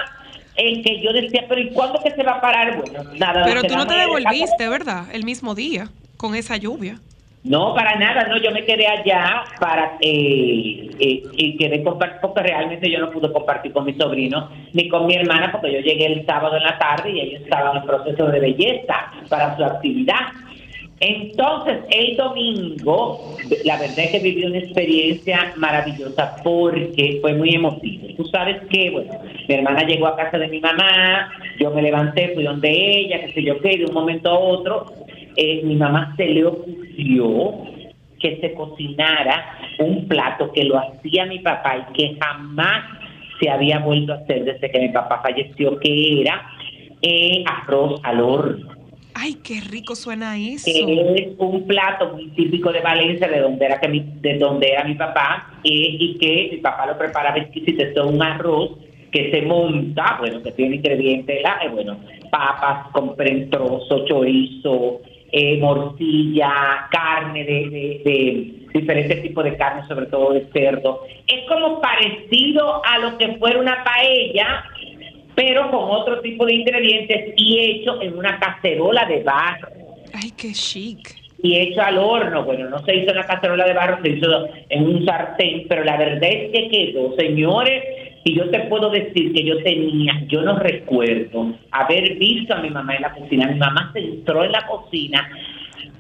[0.57, 2.77] en que yo decía, pero ¿y cuándo que se va a parar?
[2.77, 3.45] Bueno, nada.
[3.45, 5.05] Pero tú no te devolviste, ¿verdad?
[5.13, 6.99] El mismo día, con esa lluvia.
[7.47, 12.43] No, para nada, no, yo me quedé allá para eh, eh, y quedé compartir porque
[12.43, 16.07] realmente yo no pude compartir con mi sobrino ni con mi hermana porque yo llegué
[16.07, 20.33] el sábado en la tarde y ellos estaban en proceso de belleza para su actividad.
[21.01, 28.09] Entonces, el domingo, la verdad es que viví una experiencia maravillosa porque fue muy emotivo.
[28.17, 29.13] Tú sabes que, bueno,
[29.47, 31.31] mi hermana llegó a casa de mi mamá,
[31.61, 34.87] yo me levanté, fui donde ella, qué sé yo qué, de un momento a otro,
[35.37, 37.53] eh, mi mamá se le ocurrió
[38.19, 42.85] que se cocinara un plato que lo hacía mi papá y que jamás
[43.39, 46.43] se había vuelto a hacer desde que mi papá falleció, que era
[47.03, 48.76] eh, arroz al horno
[49.19, 50.69] Ay, qué rico suena eso.
[50.69, 54.85] es un plato muy típico de Valencia, de donde era que mi, de donde era
[54.85, 58.73] mi papá, eh, y que mi papá lo preparaba exquisito, es un arroz
[59.11, 61.99] que se monta, bueno, que tiene ingredientes, la, eh, bueno,
[62.31, 65.01] papas con en trozo, chorizo,
[65.33, 71.05] eh, morcilla, carne de, de, de diferentes tipos de carne, sobre todo de cerdo.
[71.27, 74.65] Es como parecido a lo que fuera una paella,
[75.37, 79.69] pero con otro tipo de ingredientes y hecho en una cacerola de barro
[80.13, 81.15] Ay, qué chic.
[81.43, 82.45] y hecho al horno.
[82.45, 85.85] Bueno, no se hizo en la cacerola de barro, se hizo en un sartén, pero
[85.85, 87.83] la verdad es que quedó, señores.
[88.25, 92.71] Y yo te puedo decir que yo tenía, yo no recuerdo haber visto a mi
[92.71, 93.47] mamá en la cocina.
[93.47, 95.29] Mi mamá se entró en la cocina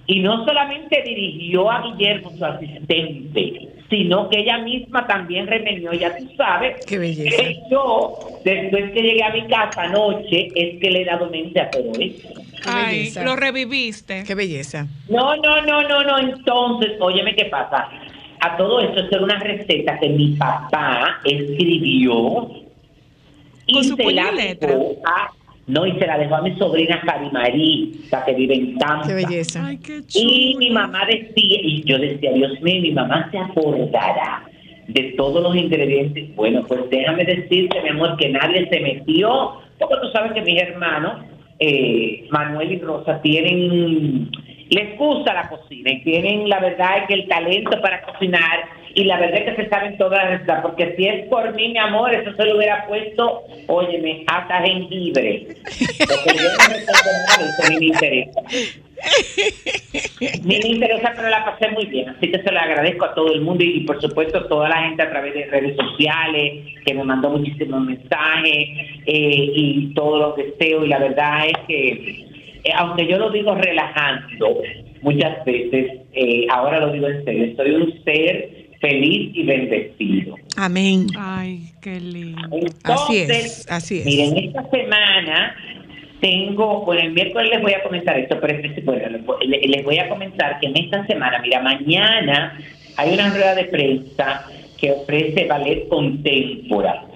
[0.09, 6.16] y no solamente dirigió a Guillermo, su asistente, sino que ella misma también remenió, ya
[6.16, 7.37] tú sabes, Qué belleza.
[7.42, 11.61] que yo, después que llegué a mi casa anoche, es que le he dado mente
[11.61, 12.29] a todo esto.
[12.64, 13.22] Ay, belleza.
[13.25, 14.25] lo reviviste.
[14.27, 14.87] Qué belleza.
[15.09, 16.18] No, no, no, no, no.
[16.18, 17.88] Entonces, óyeme qué pasa.
[18.40, 22.49] A todo esto, esto era una receta que mi papá escribió
[23.66, 24.75] y Con su se la letra.
[25.05, 25.31] a,
[25.66, 29.07] no, y se la dejó a mi sobrina Carimarí, la que vive en Tampa.
[29.09, 29.66] Qué belleza.
[29.66, 34.44] Ay, qué Y mi mamá decía, y yo decía, Dios mío, mi mamá se acordará
[34.87, 36.35] de todos los ingredientes.
[36.37, 40.62] Bueno, pues déjame decirte, mi amor, que nadie se metió, porque tú sabes que mis
[40.62, 41.24] hermanos,
[41.59, 44.31] eh, Manuel y Rosa, tienen,
[44.70, 48.61] les gusta la cocina y tienen la verdad es que el talento para cocinar
[48.96, 51.78] y la verdad es que se saben todas las porque si es por mí, mi
[51.78, 55.48] amor, eso se lo hubiera puesto, óyeme, hasta jengibre.
[55.98, 58.40] Porque yo no de eso, ni me interesa.
[60.44, 62.09] Ni me interesa, pero la pasé muy bien.
[62.09, 65.02] Así que se lo agradezco a todo el mundo y, por supuesto, toda la gente
[65.02, 68.68] a través de redes sociales que me mandó muchísimos mensajes
[69.04, 70.87] eh, y todos los deseos.
[70.87, 71.90] Y la verdad es que,
[72.64, 74.62] eh, aunque yo lo digo relajando
[75.02, 80.37] muchas veces, eh, ahora lo digo en serio, soy un ser feliz y bendecido.
[80.57, 81.07] Amén.
[81.19, 82.41] Ay, qué lindo.
[82.85, 84.07] Así Entonces, es, así es.
[84.07, 85.55] Miren, esta semana
[86.21, 89.61] tengo, bueno, el miércoles les voy a comentar esto, pero este- bueno, les voy- le-
[89.61, 92.59] les voy a comentar que en esta semana, mira, mañana
[92.97, 94.47] hay una rueda de prensa
[94.81, 97.15] que ofrece Ballet Contemporáneo.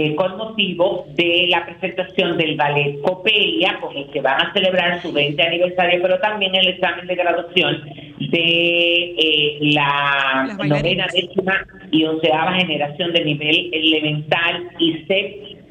[0.00, 5.02] Eh, con motivo de la presentación del ballet Copelia, con el que van a celebrar
[5.02, 7.82] su 20 aniversario, pero también el examen de graduación
[8.30, 14.98] de eh, la novena, décima y onceava generación de nivel elemental y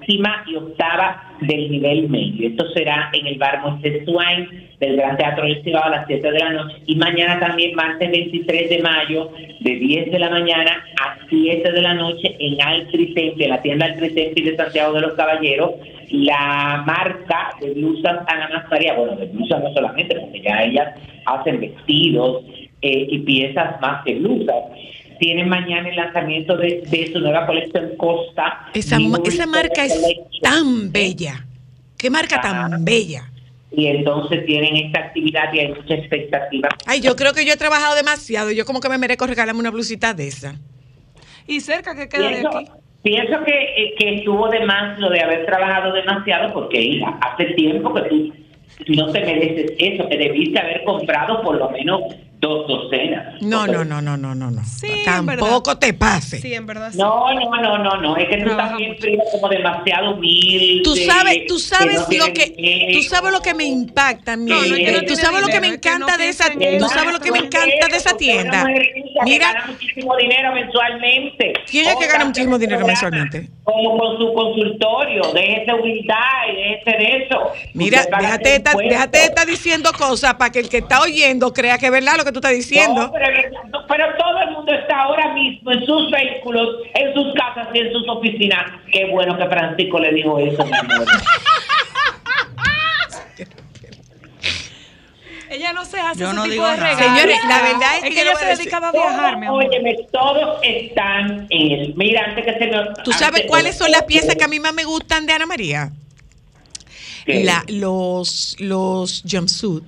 [0.08, 2.48] séptima y octava del nivel medio.
[2.48, 6.32] Esto será en el bar Moisés Swain del Gran Teatro del Cibao a las 7
[6.32, 10.84] de la noche y mañana también martes 23 de mayo de 10 de la mañana
[11.02, 15.72] a 7 de la noche en Altritempi, la tienda Altritempi de Santiago de los Caballeros,
[16.10, 21.60] la marca de blusas Ana María, bueno, de blusas no solamente, porque ya ellas hacen
[21.60, 22.44] vestidos
[22.82, 24.56] eh, y piezas más que blusas.
[25.20, 28.68] Tienen mañana el lanzamiento de, de su nueva colección Costa.
[28.74, 30.00] Esa, esa marca es
[30.42, 31.46] tan bella.
[31.98, 32.70] Qué marca Ajá.
[32.70, 33.30] tan bella.
[33.72, 36.70] Y entonces tienen esta actividad y hay mucha expectativa.
[36.86, 38.52] Ay, yo creo que yo he trabajado demasiado.
[38.52, 40.56] Yo como que me merezco regalarme una blusita de esa.
[41.48, 42.70] Y cerca que queda de Pienso, aquí.
[43.04, 47.46] pienso que, eh, que estuvo de más lo de haber trabajado demasiado porque hija, hace
[47.56, 52.02] tiempo que tú no te mereces eso, que debiste haber comprado por lo menos
[52.40, 53.42] dos docenas.
[53.42, 54.64] No, no, no, no, no, no, no.
[54.64, 56.40] Sí, Tampoco te pase.
[56.40, 56.92] Sí, en verdad.
[56.92, 56.98] sí.
[56.98, 58.98] No, no, no, no, no, es que tú Trabaja también.
[59.00, 60.82] Frida, como demasiado humilde.
[60.84, 64.38] Tú sabes, tú que sabes no lo que, tú sabes lo que me impacta a
[64.38, 64.52] mí.
[64.52, 66.46] No, no es que no tú sabes lo que me que encanta no de esa,
[66.52, 68.66] tú sabes lo que me encanta de esa tienda.
[68.66, 71.54] que Mira, gana muchísimo dinero mensualmente.
[71.70, 73.50] ¿Quién es que gana muchísimo dinero mensualmente?
[73.64, 76.16] Como con su consultorio, déjese humildad
[76.52, 77.52] y déjese de eso.
[77.74, 81.78] mira, déjate de déjate de estar diciendo cosas para que el que está oyendo crea
[81.78, 83.08] que es verdad lo que tú estás diciendo.
[83.08, 83.28] No, pero,
[83.88, 87.92] pero todo el mundo está ahora mismo en sus vehículos, en sus casas y en
[87.92, 88.72] sus oficinas.
[88.92, 91.06] Qué bueno que Francisco le dijo eso, mi amor.
[95.50, 97.00] Ella no se hace Yo ese no tipo digo de regalos.
[97.00, 99.64] Señores, la verdad es que yo le ella se dedicaba a viajar, mi amor.
[99.64, 101.94] Óyeme, todos están en eso.
[101.96, 102.78] Mira, antes que se me...
[103.04, 105.92] ¿Tú sabes cuáles son las piezas que a mí más me gustan de Ana María?
[107.26, 107.44] ¿Qué?
[107.44, 109.84] La, los, los jumpsuit.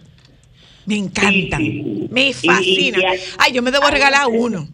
[0.90, 1.32] Me encantan.
[1.34, 2.08] Sí, sí, sí.
[2.12, 3.02] Me Y- fascinan.
[3.02, 4.68] y hay- Ay, yo me debo regalar unos- uno.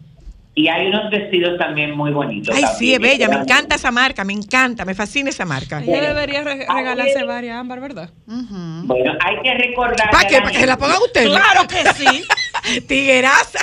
[0.58, 2.56] Y hay unos vestidos también muy bonitos.
[2.56, 3.28] Ay, sí, es bella.
[3.28, 4.24] Me encanta esa marca.
[4.24, 4.86] Me encanta.
[4.86, 5.82] Me fascina esa marca.
[5.86, 8.08] Ella debería re- regalarse varias, Ámbar, ¿verdad?
[8.26, 10.08] Bueno, hay que recordar...
[10.10, 10.38] ¿Para qué?
[10.38, 11.28] ¿Para que se la pongan ustedes?
[11.28, 12.80] Claro que sí.
[12.88, 13.58] Tigueraza.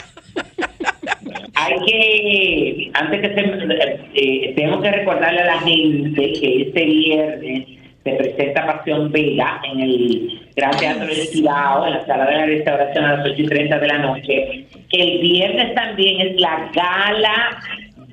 [1.56, 7.66] Hay que, antes que se, eh, tengo que recordarle a la gente que este viernes
[8.04, 12.46] se presenta Pasión Vega en el Gran Teatro del Cibao, en la sala de la
[12.46, 14.66] restauración a las 8 y 30 de la noche.
[14.92, 17.58] El viernes también es la gala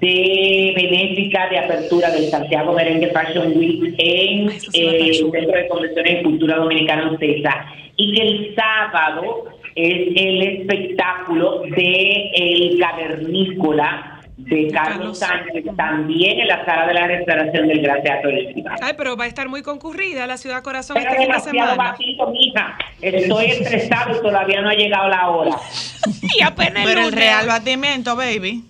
[0.00, 5.14] de benéfica de apertura del Santiago Merengue Fashion Week en eh, el.
[5.30, 12.30] Centro de Convenciones y Cultura Dominicana UCESA y que el sábado es el espectáculo de
[12.34, 14.09] El Cavernícola
[14.44, 15.18] de Carlos.
[15.18, 18.76] Sánchez, también en la sala de la restauración del Gran Teatro del Cibao.
[18.80, 21.70] Ay, pero va a estar muy concurrida la Ciudad Corazón Pero este fin de demasiado
[21.70, 21.90] semana.
[21.90, 22.78] bajito, mija.
[23.00, 25.56] Estoy estresado y todavía no ha llegado la hora.
[26.38, 28.64] Y apenas Pero el real batimiento, baby.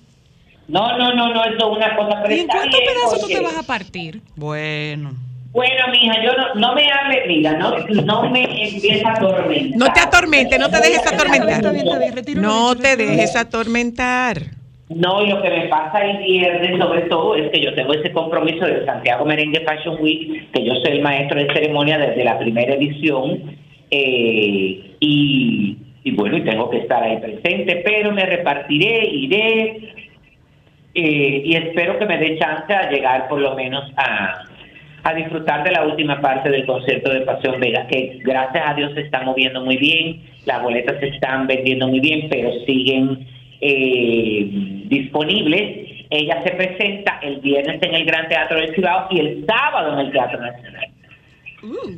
[0.69, 3.57] No, no, no, no, eso es una cosa ¿Y en cuántos pedazos tú te vas
[3.57, 4.21] a partir?
[4.37, 5.13] Bueno.
[5.53, 9.77] Bueno, mija, yo no, no me hable, mira, no, no me empieza a atormentar.
[9.79, 11.75] No te atormentes, no te dejes atormentar.
[12.37, 14.60] No te dejes atormentar.
[14.91, 18.11] No, y lo que me pasa el viernes sobre todo es que yo tengo ese
[18.11, 22.37] compromiso de Santiago Merengue Fashion Week, que yo soy el maestro de ceremonia desde la
[22.41, 23.57] primera edición,
[23.93, 29.95] eh, y, y bueno, y tengo que estar ahí presente, pero me repartiré, iré,
[30.95, 34.43] eh, y espero que me dé chance a llegar por lo menos a,
[35.05, 38.93] a disfrutar de la última parte del concierto de Pasión Vega, que gracias a Dios
[38.95, 43.25] se está moviendo muy bien, las boletas se están vendiendo muy bien, pero siguen
[43.61, 44.49] eh,
[44.87, 45.89] disponibles.
[46.11, 50.07] Ella se presenta el viernes en el Gran Teatro del Cibao y el sábado en
[50.07, 50.87] el Teatro Nacional.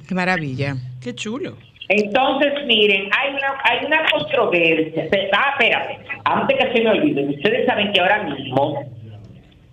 [0.07, 0.77] Qué maravilla.
[1.03, 1.57] Qué chulo.
[1.89, 5.09] Entonces, miren, hay una, hay una controversia.
[5.33, 8.85] Ah, espérate, antes que se me olvide, ustedes saben que ahora mismo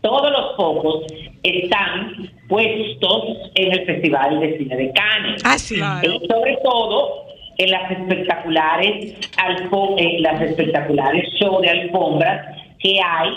[0.01, 1.05] todos los focos
[1.43, 5.41] están puestos en el Festival de Cine de Cannes.
[5.45, 5.75] Ah, sí.
[5.75, 6.11] Claro.
[6.11, 7.28] Eh, sobre todo
[7.59, 13.29] en las espectaculares alfo- en las espectaculares show de alfombras que hay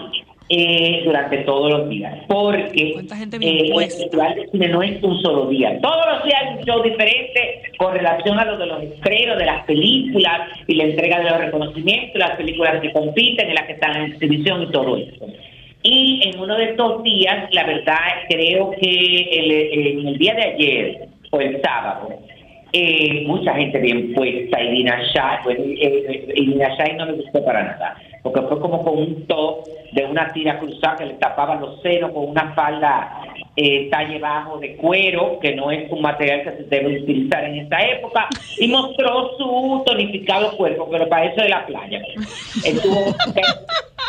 [0.48, 2.12] eh, durante todos los días.
[2.28, 5.78] Porque ¿Cuánta gente bien eh, el festival de cine no es un solo día.
[5.80, 9.46] Todos los días hay un show diferente con relación a lo de los estrenos de
[9.46, 13.72] las películas y la entrega de los reconocimientos las películas que compiten en las que
[13.72, 15.26] están en exhibición y todo eso.
[15.84, 17.96] Y en uno de estos días, la verdad,
[18.28, 18.88] creo que
[19.32, 22.08] el- en el día de ayer o el sábado,
[22.72, 27.62] eh, mucha gente bien puesta y Dina Shah, pues, eh, eh, no me gustó para
[27.62, 31.80] nada, porque fue como con un top de una tira cruzada que le tapaba los
[31.82, 33.22] senos con una falda
[33.56, 37.56] eh, talle bajo de cuero, que no es un material que se debe utilizar en
[37.56, 42.00] esta época, y mostró su tonificado cuerpo, pero para eso de la playa.
[42.64, 43.14] Estuvo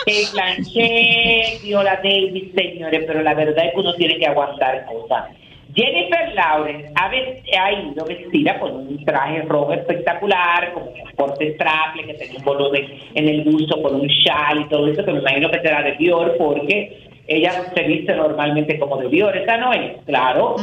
[0.06, 5.26] Kate Blanchett, Viola Davis, señores, pero la verdad es que uno tiene que aguantar cosas.
[5.76, 12.14] Jennifer Lawrence ha, ido vestida con un traje rojo espectacular, con un corte straple, que
[12.14, 15.50] tenía un volumen en el busto, con un chal y todo eso, que me imagino
[15.50, 20.04] que será de Dior, porque ella se viste normalmente como de Dior, esa no es,
[20.06, 20.58] claro.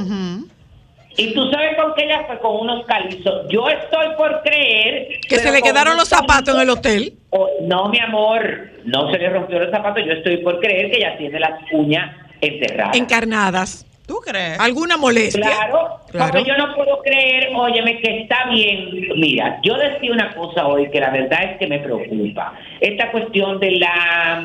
[1.17, 3.47] Y tú sabes con qué ella fue con unos calizos.
[3.51, 7.15] Yo estoy por creer Que se le quedaron los zapatos en el hotel.
[7.31, 10.05] Oh, no, mi amor, no se le rompió los zapatos.
[10.07, 12.97] Yo estoy por creer que ella tiene las uñas enterradas.
[12.97, 13.90] Encarnadas.
[14.11, 14.59] ¿Tú crees?
[14.59, 15.41] ¿Alguna molestia?
[15.41, 16.33] Claro, Claro.
[16.33, 18.89] porque yo no puedo creer, óyeme, que está bien.
[19.15, 22.55] Mira, yo decía una cosa hoy que la verdad es que me preocupa.
[22.81, 24.45] Esta cuestión de la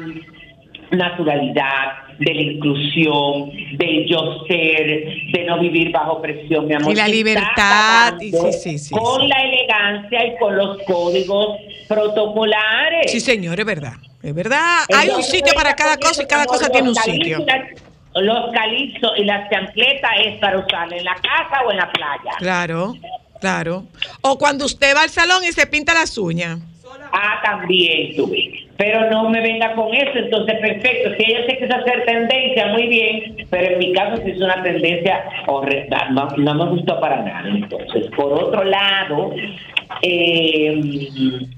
[0.92, 4.86] naturalidad, de la inclusión, del yo ser,
[5.34, 6.92] de no vivir bajo presión, mi amor.
[6.92, 9.28] Y la libertad, y sí, sí, sí, Con sí.
[9.28, 11.58] la elegancia y con los códigos
[11.88, 13.12] protocolares.
[13.12, 13.94] Sí, señor, es verdad.
[14.22, 14.84] Es verdad.
[14.94, 17.44] Hay un Entonces, sitio para cada cosa y cada cosa tiene un sitio.
[18.16, 22.32] Los calipsos y las chancletas es para usarla en la casa o en la playa.
[22.38, 22.94] Claro,
[23.40, 23.84] claro.
[24.22, 26.60] O cuando usted va al salón y se pinta las uñas.
[27.12, 28.66] Ah, también tuve.
[28.78, 31.12] Pero no me venga con eso, entonces perfecto.
[31.18, 34.62] Si ella se quiso hacer tendencia, muy bien, pero en mi caso sí es una
[34.62, 37.48] tendencia horrenda, no, no me gustó para nada.
[37.48, 39.34] Entonces, por otro lado,
[40.02, 41.10] eh,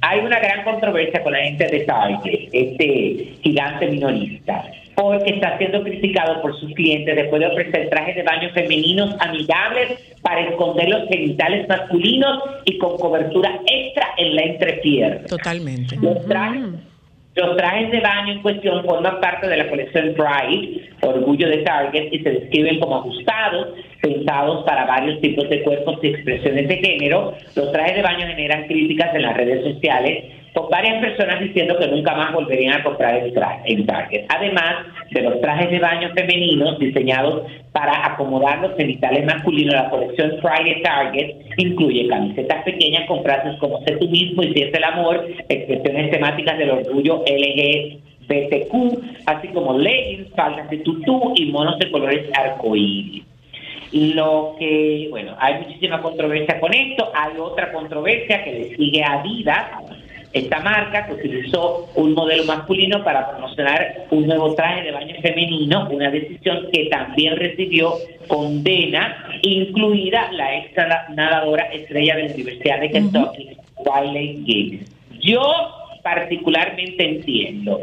[0.01, 4.64] hay una gran controversia con la gente de Target, este gigante minorista,
[4.98, 10.00] porque está siendo criticado por sus clientes después de ofrecer trajes de baño femeninos amigables
[10.24, 15.28] para esconder los genitales masculinos y con cobertura extra en la entrepierna.
[15.28, 15.98] Totalmente.
[16.02, 16.64] Los trajes,
[17.36, 22.12] los trajes de baño en cuestión forman parte de la colección Pride, orgullo de Target,
[22.12, 27.36] y se describen como ajustados, pensados para varios tipos de cuerpos y expresiones de género.
[27.56, 30.24] Los trajes de baño generan críticas en las redes sociales,
[30.54, 34.26] con varias personas diciendo que nunca más volverían a comprar el traje en Target.
[34.30, 40.32] Además de los trajes de baño femeninos diseñados para acomodar los genitales masculinos, la colección
[40.32, 45.28] de Target incluye camisetas pequeñas con frases como sé tú mismo y siente el amor,
[45.50, 48.74] expresiones temáticas del orgullo LGBTQ,
[49.26, 53.24] así como leggings, faldas de tutú y monos de colores arcoíris.
[53.91, 57.10] Lo que, bueno, hay muchísima controversia con esto.
[57.16, 59.66] Hay otra controversia que le sigue a Adidas,
[60.34, 65.88] esta marca que utilizó un modelo masculino para promocionar un nuevo traje de baño femenino,
[65.89, 67.93] una decisión que también recibió
[68.28, 70.71] condena, incluida la ex
[71.15, 74.91] nadadora estrella de la Universidad de Kentucky, Wiley Gibbs.
[75.21, 75.41] Yo
[76.03, 77.80] particularmente entiendo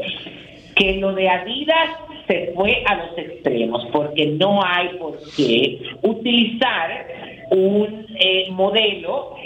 [0.74, 1.90] que lo de Adidas
[2.26, 7.06] se fue a los extremos porque no hay por qué utilizar
[7.50, 9.36] un eh, modelo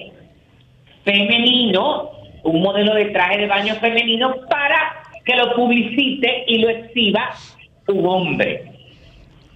[1.04, 2.10] femenino,
[2.44, 7.34] un modelo de traje de baño femenino para que lo publicite y lo exhiba
[7.88, 8.64] un hombre.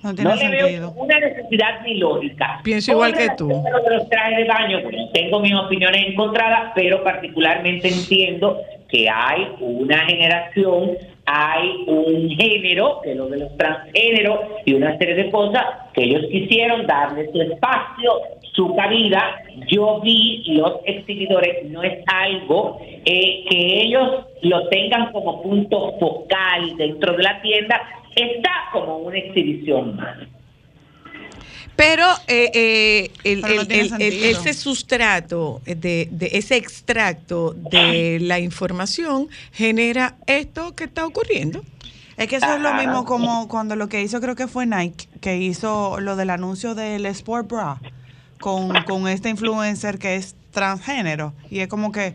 [0.02, 2.60] No tiene No le veo una necesidad ni lógica.
[2.64, 3.48] Pienso igual que tú.
[3.48, 9.08] lo de los trajes de baño, bueno, tengo mis opiniones encontradas, pero particularmente entiendo que
[9.08, 15.14] hay una generación, hay un género, que es lo de los transgéneros, y una serie
[15.14, 15.64] de cosas
[15.94, 18.12] que ellos quisieron darle su espacio,
[18.52, 19.36] su cabida.
[19.70, 26.76] Yo vi los exhibidores, no es algo eh, que ellos lo tengan como punto focal
[26.76, 27.80] dentro de la tienda,
[28.14, 30.18] está como una exhibición más.
[31.74, 34.40] Pero eh, eh, el- Pero no el- tiene el- el- sentido.
[34.40, 41.62] ese sustrato, de, de ese extracto de la información genera esto que está ocurriendo.
[42.18, 45.06] Es que eso es lo mismo como cuando lo que hizo creo que fue Nike,
[45.22, 47.80] que hizo lo del anuncio del Sport Bra
[48.42, 51.32] con, con este influencer que es transgénero.
[51.48, 52.14] Y es como que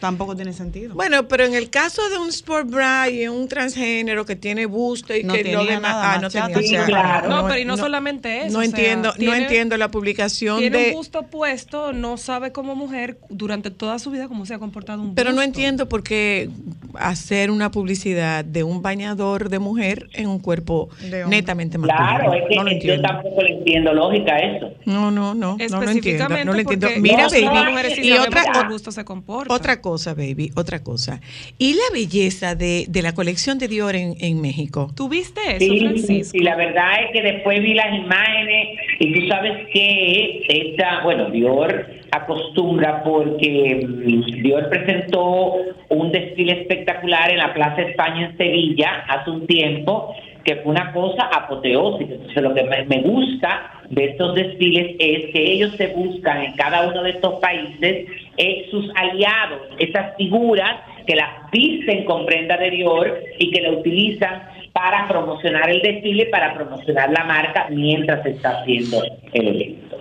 [0.00, 0.94] tampoco tiene sentido.
[0.94, 5.14] Bueno, pero en el caso de un sport bra y un transgénero que tiene busto
[5.14, 7.28] y No que lo demás, nada ah, más no tenía, o sea, claro.
[7.28, 10.58] No, pero y no solamente eso, No o sea, entiendo, no tiene- entiendo la publicación
[10.58, 14.54] Tiene de un busto puesto, no sabe como mujer durante toda su vida cómo se
[14.54, 16.50] ha comportado un Pero no entiendo por qué
[16.94, 20.88] hacer una publicidad de un bañador de mujer en un cuerpo
[21.28, 22.08] netamente masculino.
[22.18, 23.02] Claro, es que no lo yo entiendo.
[23.08, 24.72] tampoco le entiendo lógica a eso.
[24.86, 25.80] No, no, no, no lo entiendo.
[25.82, 26.88] Específicamente No lo entiendo.
[26.98, 29.52] Mira, baby, y otra, cómo el busto se comporta.
[29.54, 31.20] otra cosa, baby, otra cosa.
[31.58, 34.90] Y la belleza de, de la colección de Dior en, en México.
[34.96, 36.32] ¿Tuviste eso, Sí, sí, Francisco?
[36.32, 41.30] sí, la verdad es que después vi las imágenes y tú sabes que esta, bueno,
[41.30, 45.54] Dior acostumbra porque mm, Dior presentó
[45.88, 50.14] un desfile espectacular en la Plaza España en Sevilla hace un tiempo
[50.50, 52.14] que fue una cosa apoteósica.
[52.14, 56.88] Entonces lo que me, gusta de estos desfiles es que ellos se buscan en cada
[56.88, 62.70] uno de estos países eh, sus aliados, esas figuras que las visten con prenda de
[62.70, 64.42] Dior y que la utilizan
[64.72, 69.98] para promocionar el desfile, para promocionar la marca mientras se está haciendo el evento.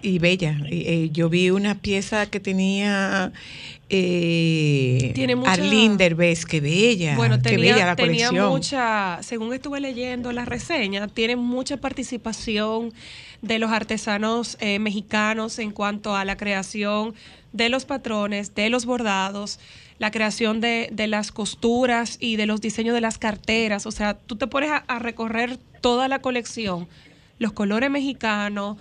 [0.00, 0.56] Y bella.
[0.70, 3.32] Eh, yo vi una pieza que tenía
[3.88, 7.16] eh, Tiene mucha- Arlene Derbez, qué bella.
[7.16, 8.48] Bueno, qué tenía, bella la tenía colección.
[8.50, 12.92] mucha, según estuve leyendo la reseña, tiene mucha participación
[13.42, 17.14] de los artesanos eh, mexicanos en cuanto a la creación
[17.52, 19.60] de los patrones, de los bordados,
[19.98, 23.86] la creación de, de las costuras y de los diseños de las carteras.
[23.86, 26.88] O sea, tú te pones a, a recorrer toda la colección,
[27.38, 28.76] los colores mexicanos,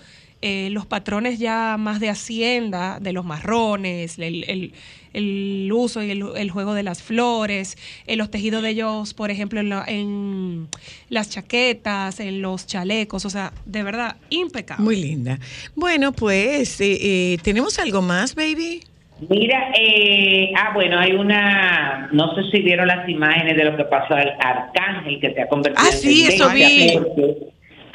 [0.46, 4.74] eh, los patrones ya más de hacienda, de los marrones, el, el-
[5.14, 9.32] el uso y el, el juego de las flores, eh, los tejidos de ellos, por
[9.32, 10.68] ejemplo, en, la- en
[11.10, 14.84] las chaquetas, en los chalecos, o sea, de verdad, impecable.
[14.84, 15.40] Muy linda.
[15.74, 18.82] Bueno, pues, eh, eh, ¿tenemos algo más, baby?
[19.30, 23.86] Mira, eh, ah, bueno, hay una, no sé si vieron las imágenes de lo que
[23.86, 27.00] pasó al Arcángel que se ha convertido Ah, en sí, eso vi.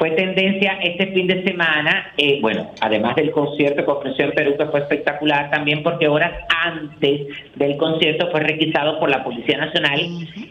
[0.00, 4.54] Fue tendencia este fin de semana, eh, bueno, además del concierto que ofreció en Perú,
[4.56, 7.26] que fue espectacular, también porque horas antes
[7.56, 10.00] del concierto fue requisado por la Policía Nacional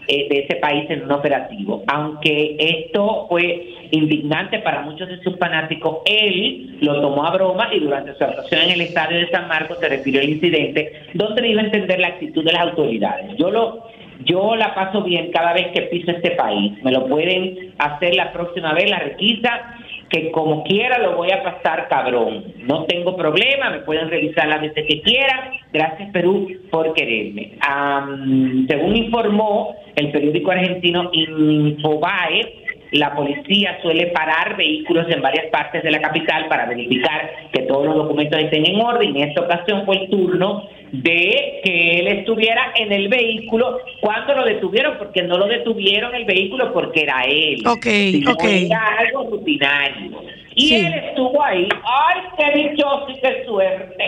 [0.07, 1.83] eh, de ese país en un operativo.
[1.87, 7.79] Aunque esto fue indignante para muchos de sus fanáticos, él lo tomó a broma y
[7.79, 11.63] durante su actuación en el estadio de San Marcos se refirió al incidente, donde iba
[11.63, 13.35] a entender la actitud de las autoridades.
[13.37, 13.87] Yo lo
[14.25, 16.73] yo la paso bien cada vez que piso este país.
[16.83, 19.75] Me lo pueden hacer la próxima vez, la requisa,
[20.09, 22.43] que como quiera lo voy a pasar cabrón.
[22.57, 25.51] No tengo problema, me pueden revisar las veces que quieran.
[25.71, 27.53] Gracias Perú por quererme.
[27.61, 32.58] Am, según informó el periódico argentino Infobae,
[32.91, 37.85] la policía suele parar vehículos en varias partes de la capital para verificar que todos
[37.85, 39.15] los documentos estén en orden.
[39.15, 44.45] En esta ocasión fue el turno de que él estuviera en el vehículo cuando lo
[44.45, 47.61] detuvieron, porque no lo detuvieron el vehículo porque era él.
[47.67, 47.87] Ok,
[48.27, 48.43] ok.
[48.43, 50.28] Era algo rutinario.
[50.59, 50.75] Y Sí.
[50.75, 51.67] él estuvo ahí.
[51.85, 54.03] ¡Ay, qué dichoso y qué suerte!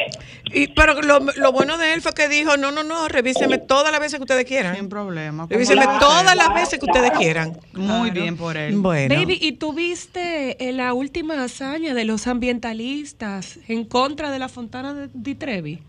[0.53, 3.89] Y, pero lo, lo bueno de él fue que dijo, no, no, no, revíseme todas
[3.91, 4.75] las veces que ustedes quieran.
[4.75, 5.47] Sin problema.
[5.49, 7.53] Revíseme la- todas las veces que ustedes quieran.
[7.73, 8.75] Muy bien por él.
[8.77, 9.15] Bueno.
[9.15, 14.49] Baby, ¿y tú viste eh, la última hazaña de los ambientalistas en contra de la
[14.49, 15.79] fontana de Di Trevi?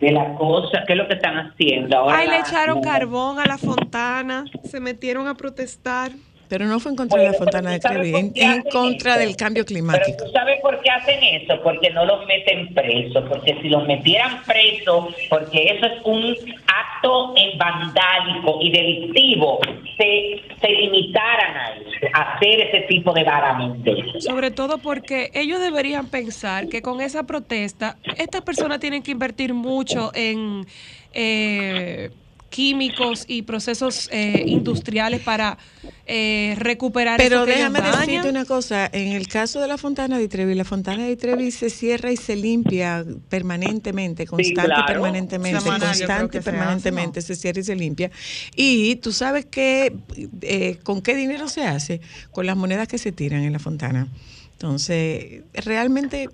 [0.00, 2.18] De la cosa, ¿qué es lo que están haciendo ahora?
[2.18, 6.10] Ay, le echaron la- carbón a la fontana, se metieron a protestar.
[6.54, 9.16] Pero no fue en contra de la Fontana de pero ¿tú sabes Trevi, en, contra
[9.16, 9.20] eso?
[9.26, 10.24] del cambio Pero climático.
[10.24, 14.40] tú sabes por qué hacen eso, porque no los meten presos, porque si los metieran
[14.44, 16.36] presos, porque eso es un
[16.68, 19.58] acto vandálico y delictivo,
[19.98, 24.22] se, se limitaran a eso, a hacer ese tipo de varamentos.
[24.22, 29.54] Sobre todo porque ellos deberían pensar que con esa protesta, estas personas tienen que invertir
[29.54, 30.64] mucho en
[31.12, 32.10] eh,
[32.54, 35.58] químicos y procesos eh, industriales para
[36.06, 39.76] eh, recuperar Pero eso que ellos déjame decirte una cosa, en el caso de la
[39.76, 44.82] Fontana de Trevi, la Fontana de Trevi se cierra y se limpia permanentemente, constante claro.
[44.82, 47.26] y permanentemente, creo constante se hace, permanentemente ¿no?
[47.26, 48.12] se cierra y se limpia.
[48.54, 49.92] Y tú sabes que,
[50.42, 52.00] eh, con qué dinero se hace,
[52.30, 54.06] con las monedas que se tiran en la Fontana.
[54.52, 56.28] Entonces, realmente,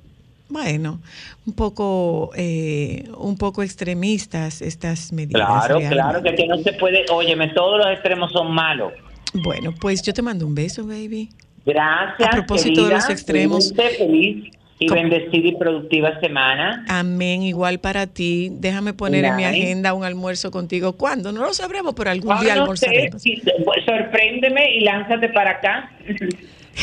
[0.50, 1.00] bueno,
[1.46, 5.46] un poco, eh, un poco extremistas estas medidas.
[5.46, 5.94] Claro, realmente.
[5.94, 8.92] claro, que no se puede, óyeme, todos los extremos son malos.
[9.32, 11.28] Bueno, pues yo te mando un beso, baby.
[11.64, 12.28] Gracias.
[12.28, 13.72] A propósito de los extremos.
[13.74, 15.00] Feliz, feliz y ¿Cómo?
[15.02, 16.84] bendecida y productiva semana.
[16.88, 18.48] Amén, igual para ti.
[18.50, 20.94] Déjame poner en mi agenda un almuerzo contigo.
[20.94, 21.32] ¿Cuándo?
[21.32, 23.22] No lo sabremos, pero algún día no sé, almorzaremos.
[23.22, 23.42] si-
[23.86, 25.92] sorpréndeme y lánzate para acá.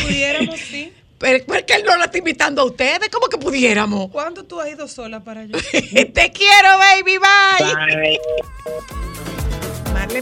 [0.04, 0.92] Pudiéramos, sí.
[1.20, 3.10] Pero ¿por qué él no la está invitando a ustedes?
[3.10, 4.12] ¿Cómo que pudiéramos?
[4.12, 5.58] ¿Cuándo tú has ido sola para allá?
[5.72, 7.66] Te quiero, baby, bye.
[9.94, 10.22] Bye.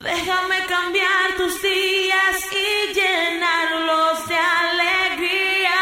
[0.00, 5.80] Déjame cambiar tus días y llenarlos de alegría.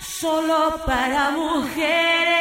[0.00, 2.31] Solo para mujeres.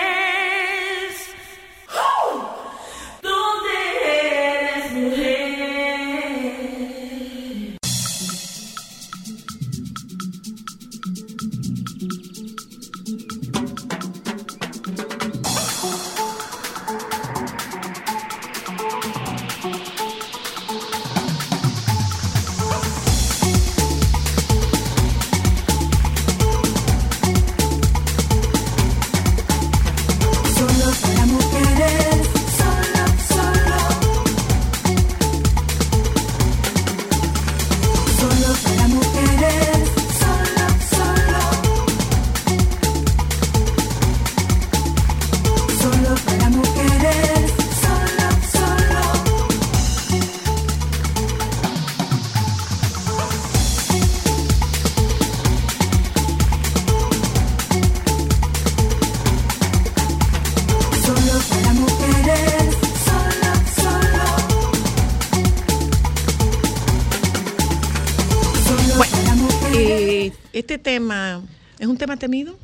[72.02, 72.58] Tema temido.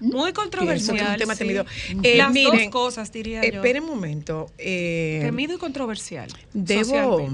[0.00, 0.96] Muy Pienso que controversial.
[0.96, 1.38] es un tema sí.
[1.40, 1.64] temido.
[2.02, 3.48] Eh, Las miren, dos cosas, diría yo.
[3.48, 4.50] Esperen un momento.
[4.58, 6.28] eh, Temido y controversial.
[6.54, 7.28] Debo,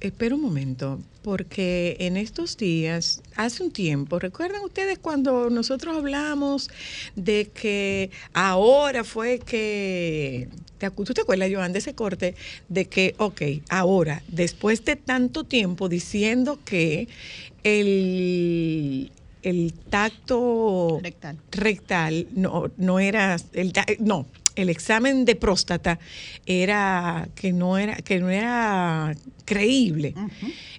[0.00, 6.70] espera un momento, porque en estos días, hace un tiempo, ¿recuerdan ustedes cuando nosotros hablamos
[7.16, 10.48] de que ahora fue que,
[10.78, 12.36] ¿te acu- ¿tú te acuerdas, Joan, de ese corte?
[12.68, 17.08] De que, ok, ahora, después de tanto tiempo diciendo que
[17.64, 19.10] el,
[19.44, 21.36] el tacto Rectal.
[21.52, 24.26] rectal no, no era el no
[24.56, 25.98] el examen de próstata
[26.46, 29.14] era que no era que no era
[29.44, 30.14] creíble.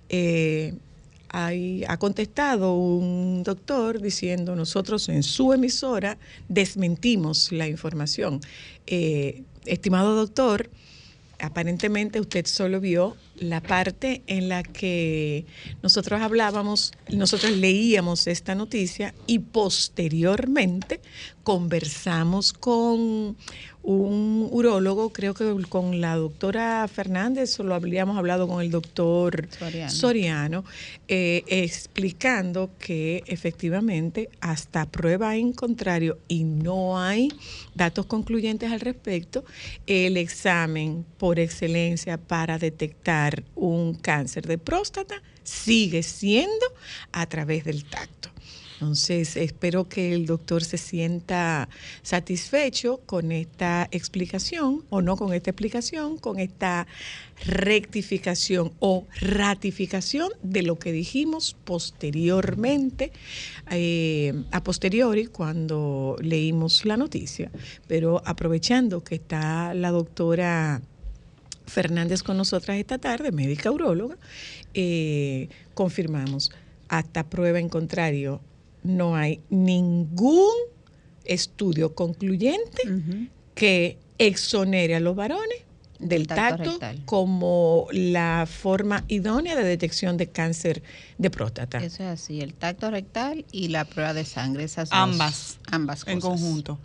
[0.09, 0.74] Eh,
[1.30, 8.39] hay- ha contestado un doctor diciendo nosotros en su emisora desmentimos la información
[8.88, 10.70] Eh, estimado doctor
[11.39, 15.45] aparentemente usted solo vio la parte en la que
[15.83, 21.01] nosotros hablábamos, nosotros leíamos esta noticia y posteriormente
[21.43, 23.36] conversamos con
[23.86, 29.47] un urólogo, creo que con la doctora Fernández, o lo habríamos hablado con el doctor
[29.57, 29.91] Soriano.
[29.91, 30.65] Soriano,
[31.07, 37.29] eh, explicando que efectivamente hasta prueba en contrario y no hay
[37.75, 39.45] datos concluyentes al respecto,
[39.86, 46.65] el examen por excelencia para detectar un cáncer de próstata sigue siendo
[47.11, 48.34] a través del tacto.
[48.76, 51.69] Entonces, espero que el doctor se sienta
[52.01, 56.86] satisfecho con esta explicación, o no con esta explicación, con esta
[57.45, 63.13] rectificación o ratificación de lo que dijimos posteriormente,
[63.71, 67.51] eh, a posteriori, cuando leímos la noticia.
[67.88, 70.82] Pero aprovechando que está la doctora
[71.65, 74.17] Fernández con nosotras esta tarde, médica uróloga,
[74.73, 76.51] eh, confirmamos,
[76.89, 78.41] hasta prueba en contrario,
[78.86, 80.53] no hay ningún
[81.23, 82.81] estudio concluyente
[83.53, 85.57] que exonere a los varones
[85.97, 87.01] del tacto rectal.
[87.05, 90.83] como la forma idónea de detección de cáncer
[91.17, 91.77] de próstata.
[91.77, 94.99] Eso es así, el tacto rectal y la prueba de sangre, esas dos.
[94.99, 95.57] Ambas.
[95.71, 96.41] Ambas en cosas.
[96.41, 96.79] conjunto.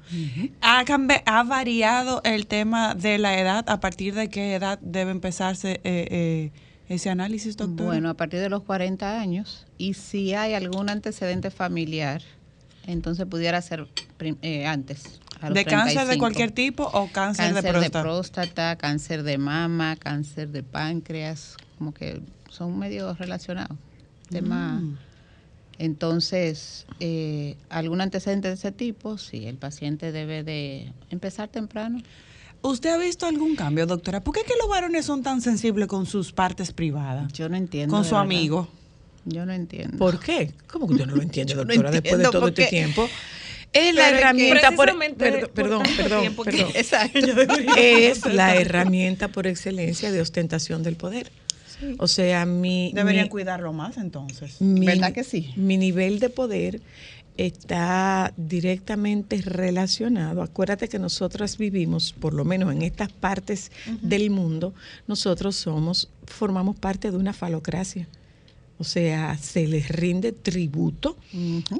[0.60, 3.64] ¿Ha, cambi- ha variado el tema de la edad?
[3.68, 6.52] ¿A partir de qué edad debe empezarse eh, eh,
[6.90, 7.86] ese análisis, doctor?
[7.86, 12.22] Bueno, a partir de los 40 años y si hay algún antecedente familiar,
[12.86, 13.86] entonces pudiera ser
[14.42, 15.20] eh, antes.
[15.40, 16.18] ¿De cáncer de 35.
[16.18, 18.02] cualquier tipo o cáncer, Cáncer de próstata?
[18.02, 22.20] próstata, cáncer de mama, cáncer de páncreas, como que
[22.50, 23.78] son medio relacionados.
[24.28, 24.80] Tema.
[24.80, 24.98] Mm.
[25.78, 32.00] Entonces, eh, algún antecedente de ese tipo, sí, el paciente debe de empezar temprano.
[32.62, 34.20] ¿Usted ha visto algún cambio, doctora?
[34.20, 37.32] ¿Por qué que los varones son tan sensibles con sus partes privadas?
[37.32, 37.94] Yo no entiendo.
[37.94, 38.68] Con su amigo.
[39.24, 39.96] Yo no entiendo.
[39.98, 40.52] ¿Por qué?
[40.70, 43.08] ¿Cómo que usted no lo entiende, Yo no doctora, después de entiendo todo este tiempo?
[43.72, 46.44] Es la Pero herramienta por, precisamente perdón, por perdón, tiempo.
[46.74, 47.18] Exacto.
[47.76, 51.30] es la herramienta por excelencia de ostentación del poder.
[51.98, 54.60] O sea, mi Deberían mi- cuidarlo más entonces.
[54.60, 55.52] mi, ¿Verdad que sí?
[55.54, 56.80] Mi nivel de poder
[57.46, 60.42] está directamente relacionado.
[60.42, 63.72] Acuérdate que nosotras vivimos, por lo menos en estas partes
[64.02, 64.74] del mundo,
[65.06, 68.08] nosotros somos, formamos parte de una falocracia.
[68.78, 71.16] O sea, se les rinde tributo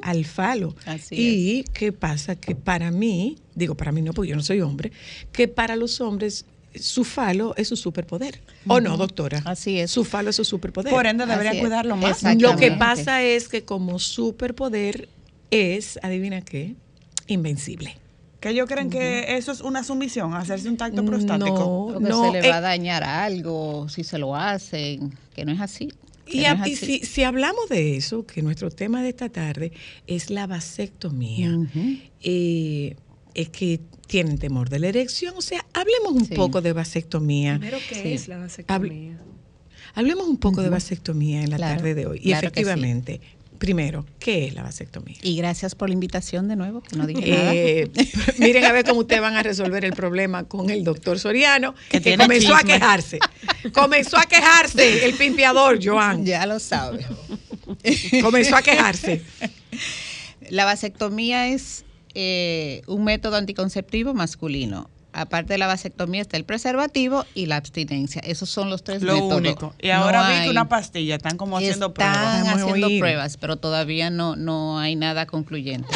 [0.03, 0.77] al falo.
[0.87, 4.61] Así y qué pasa que para mí, digo para mí no, porque yo no soy
[4.61, 4.93] hombre,
[5.33, 6.45] que para los hombres
[6.75, 8.41] su falo es su superpoder.
[8.67, 9.43] ¿O no, doctora?
[9.45, 9.91] Así es.
[9.91, 10.93] Su falo es su superpoder.
[10.93, 11.61] Por ende, es.
[11.61, 12.23] cuidarlo más.
[12.39, 15.09] Lo que pasa es que como superpoder
[15.51, 16.75] es, adivina qué,
[17.27, 17.97] invencible.
[18.41, 21.89] Que ellos creen que eso es una sumisión, hacerse un tacto prostático.
[21.91, 25.45] No, Porque no, se le va eh, a dañar algo si se lo hacen, que
[25.45, 25.91] no es así.
[26.27, 26.87] Y, no a- es y así.
[27.01, 29.73] si, si hablamos de eso, que nuestro tema de esta tarde
[30.07, 31.55] es la vasectomía,
[32.23, 32.97] eh,
[33.35, 36.35] es que tienen temor de la erección, o sea, hablemos un Sí.
[36.35, 37.59] poco de vasectomía.
[37.59, 38.13] Primero, ¿qué Sí.
[38.15, 39.19] es la vasectomía?
[39.95, 42.19] Hablemos un poco de vasectomía en la Claro, tarde de hoy.
[42.23, 42.67] Y claro que sí.
[43.61, 45.19] Primero, ¿qué es la vasectomía?
[45.23, 47.55] Y gracias por la invitación de nuevo, que no dije nada.
[47.55, 47.91] Eh,
[48.39, 52.01] miren a ver cómo ustedes van a resolver el problema con el doctor Soriano, Que
[52.01, 53.19] que, comenzó a quejarse.
[53.73, 56.25] Comenzó a quejarse el pimpeador, Joan.
[56.31, 57.05] Ya lo sabe.
[58.23, 59.23] Comenzó a quejarse.
[60.49, 61.85] La vasectomía es
[62.15, 64.89] eh, un método anticonceptivo masculino.
[65.13, 68.21] Aparte de la vasectomía está el preservativo y la abstinencia.
[68.25, 69.37] Esos son los tres Lo métodos.
[69.39, 69.75] único.
[69.83, 72.41] Y No ahora vi hay- que una pastilla, están como haciendo Están pruebas.
[72.47, 75.89] Hemos haciendo pruebas, pero todavía no, no hay nada concluyente.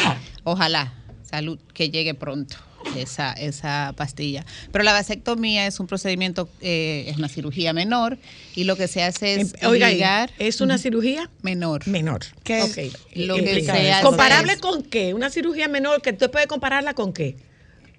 [0.43, 0.93] Ojalá,
[1.23, 2.57] salud, que llegue pronto
[2.97, 4.45] esa, esa pastilla.
[4.73, 8.19] Pero la vasectomía es un procedimiento, eh, es una cirugía menor
[8.55, 11.87] y lo que se hace es Em, Oiga, ¿es una cirugía menor.
[11.89, 12.21] menor?
[12.43, 12.65] ¿Qué es?
[12.91, 12.95] Ok.
[13.15, 15.15] Lo que se hace ¿Comparable es- con qué?
[15.15, 17.37] ¿Una cirugía menor que tú puedes compararla con qué?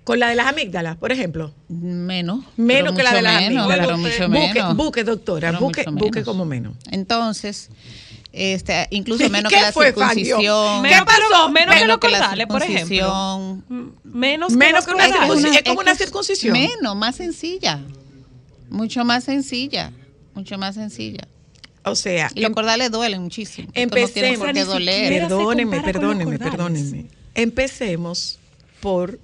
[0.05, 1.51] ¿Con la de las amígdalas, por ejemplo?
[1.67, 2.45] Menos.
[2.55, 3.85] Menos que la de las menos, amígdalas.
[3.87, 4.77] Pero mucho Busque- menos.
[4.77, 6.25] busque, doctora, Pero busque- mucho busque menos.
[6.27, 6.75] como menos.
[6.91, 7.69] Entonces,
[8.31, 10.39] este, incluso menos ¿Qué que la fue, circuncisión.
[10.83, 11.49] ¿Qué pasó?
[11.49, 13.57] Menos que Menos los cordales, por ejemplo.
[13.67, 15.53] Mm, Menos que Menos que una circuncisión.
[15.55, 16.53] Es como que una circuncisión.
[16.53, 17.79] Menos, más sencilla.
[18.69, 19.91] Mucho más sencilla.
[20.35, 21.27] Mucho más sencilla.
[21.83, 23.67] O sea, Y los em- cordales duelen muchísimo.
[23.75, 24.37] No empecemos.
[24.37, 25.21] por qué ni doler.
[25.21, 27.05] Perdónenme, perdónenme, perdónenme.
[27.35, 28.37] Empecemos
[28.81, 29.19] por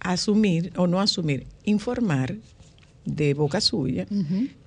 [0.00, 2.36] asumir o no asumir, informar
[3.04, 4.06] de boca suya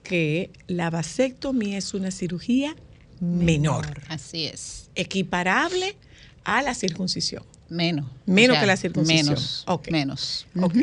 [0.03, 2.75] que la vasectomía es una cirugía
[3.19, 4.89] menor, Así es.
[4.95, 5.95] equiparable
[6.43, 7.43] a la circuncisión.
[7.69, 8.05] Menos.
[8.25, 9.27] Menos que la circuncisión.
[9.27, 9.63] Menos.
[9.67, 9.91] Ok.
[9.91, 10.45] Menos.
[10.59, 10.75] Ok.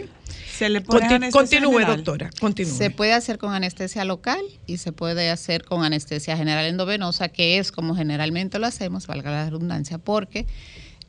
[0.56, 1.96] Se le pone Conti- anestesia continúe, general.
[1.96, 2.72] doctora, continúe.
[2.74, 7.58] Se puede hacer con anestesia local y se puede hacer con anestesia general endovenosa, que
[7.58, 10.46] es como generalmente lo hacemos, valga la redundancia, porque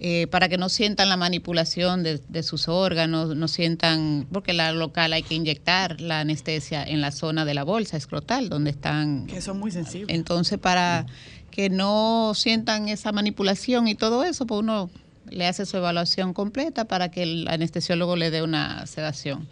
[0.01, 4.71] eh, para que no sientan la manipulación de, de sus órganos, no sientan, porque la
[4.71, 9.27] local hay que inyectar la anestesia en la zona de la bolsa escrotal, donde están
[9.27, 10.15] Que son muy sensibles.
[10.15, 11.05] entonces, para
[11.51, 14.89] que no sientan esa manipulación y todo eso, pues uno
[15.29, 19.47] le hace su evaluación completa para que el anestesiólogo le dé una sedación.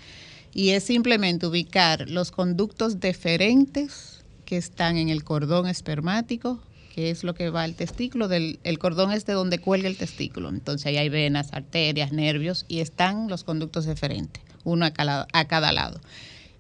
[0.54, 6.62] Y es simplemente ubicar los conductos deferentes que están en el cordón espermático,
[6.98, 8.28] que es lo que va al testículo.
[8.28, 10.50] Del, el cordón es de donde cuelga el testículo.
[10.50, 15.46] Entonces ahí hay venas, arterias, nervios y están los conductos deferentes, uno a cada, a
[15.46, 16.02] cada lado.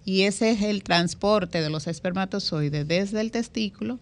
[0.06, 3.98] Y ese es el transporte de los espermatozoides desde el testículo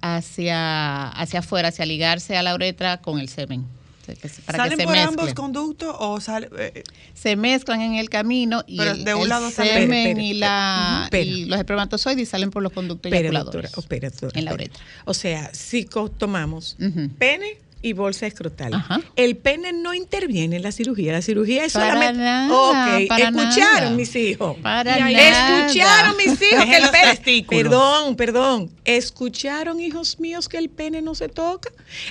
[0.00, 3.66] hacia, hacia afuera, hacia ligarse a la uretra con el semen.
[4.14, 6.82] Que que ¿Salen se por ambos conductos o sale, eh,
[7.14, 11.08] Se mezclan en el camino y Pero el, de un el lado semen y, la,
[11.12, 13.70] y los espermatozoides salen por los conductos eyaculadores.
[13.72, 14.82] doctora, espera, doctora, En la uretra.
[15.04, 15.84] O sea, si
[16.18, 16.76] tomamos
[17.18, 19.00] pene y bolsa escrotal, Ajá.
[19.16, 21.12] el pene no interviene en la cirugía.
[21.12, 22.22] La cirugía es Para solamente.
[22.22, 23.90] nada, ok, para escucharon nada.
[23.92, 24.56] mis hijos.
[24.62, 25.66] Para Y ahí- nada.
[25.66, 27.44] Escucharon mis hijos que el pene.
[27.48, 28.70] Perdón, perdón.
[28.84, 31.70] Escucharon, hijos míos, que el pene no se toca.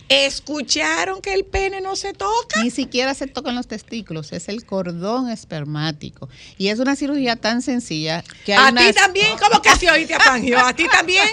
[0.09, 2.63] Escucharon que el pene no se toca.
[2.63, 6.29] Ni siquiera se tocan los testículos, es el cordón espermático.
[6.57, 9.89] Y es una cirugía tan sencilla que hay A unas- ti también, ¿cómo que se
[9.91, 10.59] oíste a Fangio?
[10.59, 11.27] ¿A ti también?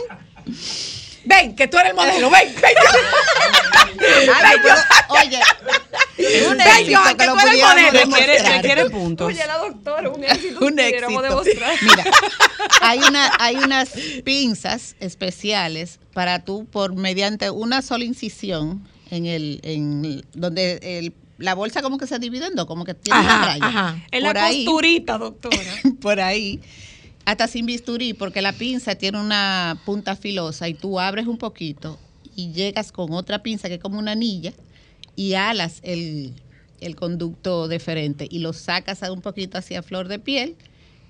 [1.25, 2.75] Ven, que tú eres el modelo, ven, ven.
[4.43, 4.75] Ay, yo
[5.14, 5.41] oye,
[6.49, 8.07] un Ven, éxito Joan, que que lo tú eres pudiéramos modelo.
[8.07, 8.57] requiere, demostrar.
[8.62, 9.27] requiere puntos.
[9.29, 10.64] Oye, la doctora, un éxito.
[10.66, 11.22] un éxito.
[11.22, 11.75] demostrar.
[11.83, 12.05] Mira,
[12.83, 13.91] hay una, hay unas
[14.25, 21.14] pinzas especiales para tú por mediante una sola incisión en el, en el- donde el-
[21.39, 23.66] la bolsa como que se divide en dos, como que tiene Ajá, una raya.
[23.66, 23.97] ajá.
[24.12, 25.57] Por la ahí- costurita, doctora.
[26.01, 26.61] por ahí,
[27.25, 31.99] hasta sin bisturí, porque la pinza tiene una punta filosa y tú abres un poquito
[32.37, 34.53] y llegas con otra pinza que es como una anilla
[35.16, 36.33] y alas el,
[36.81, 40.57] el conducto deferente y lo sacas a un poquito hacia flor de piel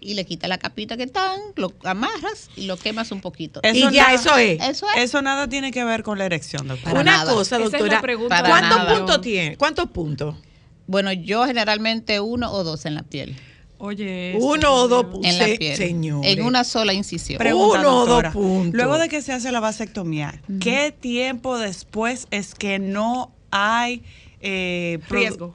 [0.01, 3.61] y le quitas la capita que están, lo amarras y lo quemas un poquito.
[3.63, 4.61] Eso y ya, nada- eso es.
[4.63, 5.03] Eso es.
[5.05, 6.91] Eso nada tiene que ver con la erección, doctora.
[6.91, 7.33] Para Una nada.
[7.33, 8.03] cosa, es doctora.
[8.29, 9.57] ¿Cuántos puntos tiene?
[9.57, 10.37] ¿Cuántos puntos?
[10.87, 13.35] Bueno, yo generalmente uno o dos en la piel.
[13.85, 15.31] Oye, Uno o dos puntos.
[15.31, 15.77] En la Se- piel.
[15.77, 16.33] señores.
[16.33, 17.39] En una sola incisión.
[17.39, 18.73] Pregunta, Uno o dos puntos.
[18.75, 24.03] Luego de que se hace la vasectomía, ¿qué tiempo después es que no hay
[24.41, 25.55] eh, Riesgo.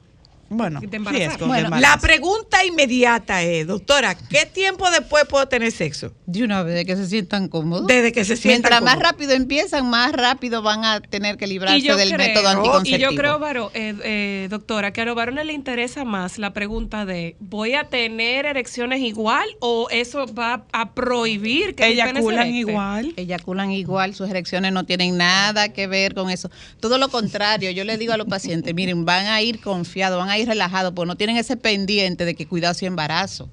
[0.52, 1.46] Bueno, riesgo.
[1.78, 6.12] La pregunta inmediata es, doctora, ¿qué tiempo después puedo tener sexo?
[6.26, 7.86] De una vez que se sientan cómodos.
[7.86, 11.78] Desde que se sientan Mientras más rápido empiezan, más rápido van a tener que librarse
[11.78, 13.10] Y del creo- método Y anticonceptivo.
[13.12, 17.04] yo creo, varo- eh, eh, doctora, que a los varones le interesa más la pregunta
[17.06, 23.14] de ¿voy a tener erecciones igual o eso va a prohibir que Eyaculan igual.
[23.16, 26.50] Eyaculan igual, sus erecciones no tienen nada que ver con eso.
[26.80, 30.28] Todo lo contrario, yo le digo a los pacientes, miren, van a ir confiados, van
[30.28, 33.48] a ir relajados, pues no tienen ese pendiente de que cuidado si embarazo.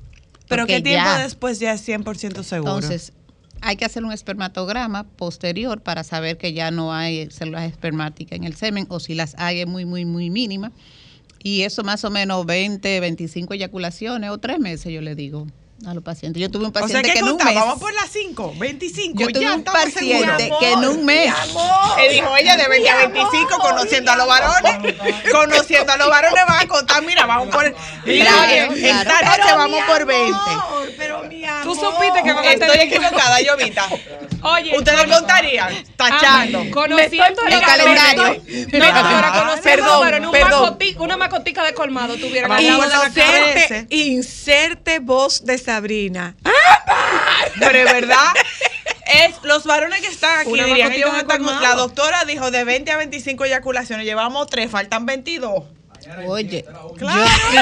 [0.47, 1.23] Pero Porque ¿qué tiempo ya.
[1.23, 2.75] después ya es 100% seguro?
[2.75, 3.13] Entonces,
[3.61, 8.43] hay que hacer un espermatograma posterior para saber que ya no hay células espermáticas en
[8.43, 10.71] el semen o si las hay es muy, muy, muy mínima.
[11.43, 15.47] Y eso más o menos 20, 25 eyaculaciones o tres meses, yo le digo
[15.86, 16.41] a los pacientes.
[16.41, 17.55] Yo tuve un o sea paciente que en un mes...
[17.55, 19.99] vamos por las 5, 25, Yo tuve ya un paciente
[20.43, 20.59] seguros.
[20.59, 21.34] que en un mes...
[21.97, 24.95] Que dijo ella de 20 a 25, conociendo a los varones.
[25.32, 27.75] Conociendo a los varones van a contar, mira, vamos por.
[28.05, 30.39] Mira, Claro, esta noche vamos por 20.
[30.97, 31.63] Pero mi amor.
[31.63, 33.88] Tú supiste que van a Estoy tener equivocada, Jovita.
[34.43, 36.59] Oye, Ustedes con- contarían, tachando.
[36.67, 38.23] Ah, conociendo El calendario.
[38.23, 40.78] No, doctora, conociendo perdón, pero en un perdón.
[40.99, 42.51] una macotica de colmado tuvieran.
[42.61, 46.34] Inserte, inserte voz de Sabrina.
[47.59, 48.18] Pero es verdad.
[49.09, 52.97] Es, los varones que están aquí dirían, ellos están- la doctora dijo de 20 a
[52.97, 55.63] 25 eyaculaciones, llevamos 3, faltan 22.
[56.28, 56.65] Oye,
[56.97, 57.26] Claro.
[57.53, 57.61] yo,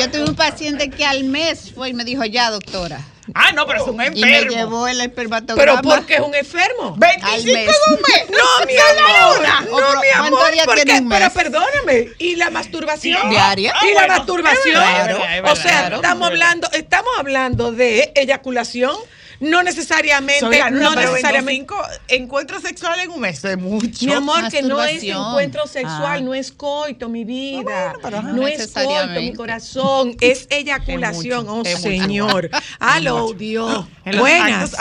[0.00, 3.02] yo tuve un paciente que al mes fue y me dijo, ya, doctora.
[3.34, 4.08] Ah, no, pero es un Y me
[4.38, 4.50] enfermo.
[4.56, 5.80] llevó el espermatograma.
[5.82, 6.94] Pero porque es un enfermo.
[6.96, 7.76] 25 Al de mes.
[7.88, 8.24] un mes.
[8.30, 9.40] No, mi amor.
[9.70, 10.52] No, pero mi ¿cuántos amor.
[10.52, 10.98] días ¿por tiene qué?
[11.00, 11.18] un mes?
[11.18, 12.08] Pero perdóname.
[12.18, 13.30] ¿Y la masturbación?
[13.30, 13.74] Diaria.
[13.82, 14.74] ¿Y la masturbación?
[15.06, 18.96] verdad, o sea, estamos hablando, estamos hablando de eyaculación.
[19.40, 21.64] No necesariamente, Soy no necesariamente.
[21.74, 21.76] 25
[22.08, 24.04] encuentros sexuales en un mes es mucho.
[24.06, 26.20] Mi amor, que no es encuentro sexual, Ah.
[26.20, 27.94] no es coito, mi vida.
[28.02, 28.32] pero ajá.
[28.32, 30.14] no es coito, mi corazón.
[30.20, 31.80] Es eyaculación, mucho, oh es.
[31.80, 32.50] Señor.
[32.78, 33.86] Aló, Dios.
[34.18, 34.76] Buenas.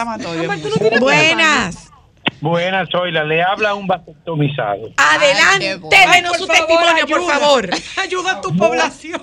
[1.00, 1.90] Buenas.
[2.42, 3.24] Buenas, Zoila.
[3.24, 4.90] Le habla un vasectomizado.
[4.98, 6.12] Adelante, qué bueno.
[6.14, 7.70] denos su testimonio, por favor.
[8.02, 9.22] Ayuda a tu población.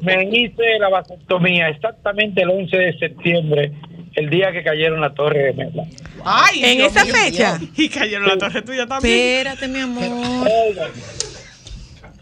[0.00, 3.72] Me hice la vasectomía exactamente el 11 de septiembre,
[4.16, 5.84] el día que cayeron la torre de Mela.
[6.24, 7.14] Ay, En Dios esa mío.
[7.14, 7.58] fecha.
[7.76, 9.14] Y cayeron la torre tuya también.
[9.46, 10.04] Espérate, mi amor.
[10.48, 10.90] Oigan,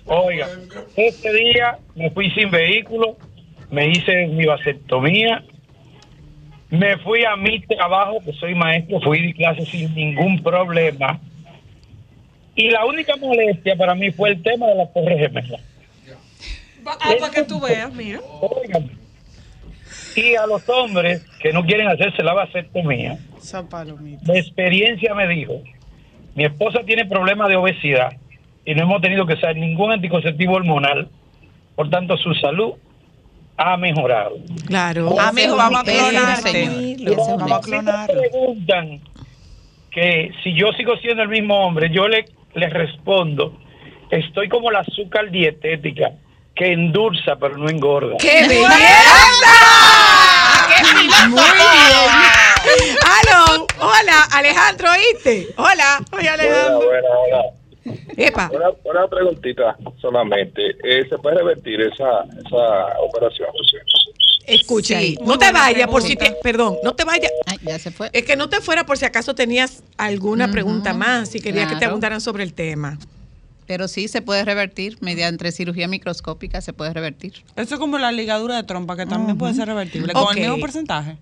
[0.06, 0.48] oigan,
[0.96, 3.16] ese día me fui sin vehículo,
[3.70, 5.44] me hice mi vasectomía,
[6.70, 11.20] me fui a mi trabajo, que soy maestro, fui de clase sin ningún problema.
[12.54, 15.58] Y la única molestia para mí fue el tema de la torre gemela.
[16.84, 18.20] Ah, para que tú veas, mira.
[18.40, 18.90] Oigan,
[20.16, 23.18] y a los hombres que no quieren hacerse la vasectomía,
[24.24, 25.62] la experiencia me dijo,
[26.34, 28.12] mi esposa tiene problemas de obesidad
[28.64, 31.08] y no hemos tenido que usar ningún anticonceptivo hormonal,
[31.74, 32.74] por tanto su salud
[33.56, 34.36] ha mejorado.
[34.66, 35.14] Claro.
[35.14, 37.16] Vamos a señor.
[37.16, 39.00] Vamos Si me preguntan
[39.90, 43.58] que si yo sigo siendo el mismo hombre, yo le, le respondo,
[44.10, 46.12] estoy como la azúcar dietética,
[46.62, 48.16] que endulza pero no engorda.
[48.18, 48.68] ¡Qué belleza!
[51.28, 52.96] Muy bien.
[53.04, 55.48] Aló, hola, Alejandro, ¿oíste?
[55.56, 56.86] Hola, oye Alejandro.
[56.86, 58.06] Buena, buena.
[58.16, 60.76] Epa, Una, una preguntita solamente.
[60.84, 63.48] Eh, ¿Se puede revertir esa, esa operación?
[64.46, 65.16] escucha Sí.
[65.24, 67.32] No te vayas por si te, perdón, no te vayas.
[67.46, 68.10] Ay, ya se fue.
[68.12, 71.74] Es que no te fuera por si acaso tenías alguna pregunta más, si querías que
[71.74, 72.98] te preguntaran sobre el tema.
[73.72, 77.42] Pero sí se puede revertir mediante cirugía microscópica, se puede revertir.
[77.56, 80.12] Eso es como la ligadura de trompa, que también puede ser revertible.
[80.12, 81.16] Con el mismo porcentaje.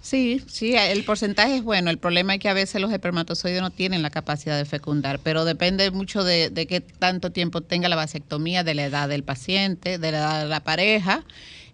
[0.00, 1.90] Sí, sí, el porcentaje es bueno.
[1.90, 5.44] El problema es que a veces los espermatozoides no tienen la capacidad de fecundar, pero
[5.44, 9.98] depende mucho de, de qué tanto tiempo tenga la vasectomía, de la edad del paciente,
[9.98, 11.22] de la edad de la pareja.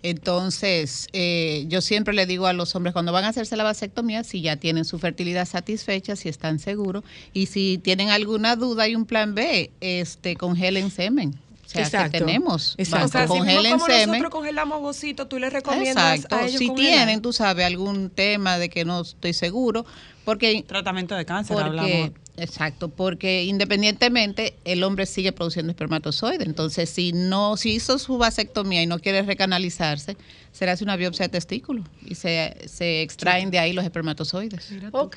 [0.03, 4.22] Entonces, eh, yo siempre le digo a los hombres cuando van a hacerse la vasectomía,
[4.24, 8.94] si ya tienen su fertilidad satisfecha, si están seguros, y si tienen alguna duda y
[8.94, 11.34] un plan B, este, congelen semen.
[11.66, 12.12] O sea, Exacto.
[12.12, 12.74] que tenemos.
[12.78, 13.07] Exacto.
[13.07, 14.09] O sea, si congelen como semen.
[14.09, 16.36] nosotros congelamos vocito, tú le recomiendas Exacto.
[16.36, 16.94] a ellos Si congelar?
[16.94, 19.84] tienen, tú sabes, algún tema de que no estoy seguro,
[20.28, 22.10] porque Tratamiento de cáncer, porque, hablamos.
[22.36, 26.46] exacto, porque independientemente el hombre sigue produciendo espermatozoides.
[26.46, 30.18] Entonces, si no, si hizo su vasectomía y no quiere recanalizarse,
[30.52, 34.70] se le hace una biopsia de testículo y se, se extraen de ahí los espermatozoides.
[34.92, 35.16] Ok.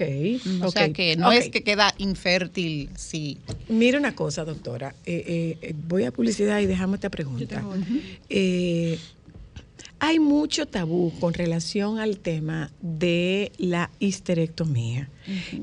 [0.61, 3.37] O ok, sea que no es que queda infértil, sí.
[3.67, 4.95] Mira una cosa, doctora.
[5.05, 7.61] Eh, eh, eh, voy a publicidad y dejamos esta pregunta.
[8.29, 8.97] Eh,
[10.03, 15.11] hay mucho tabú con relación al tema de la histerectomía.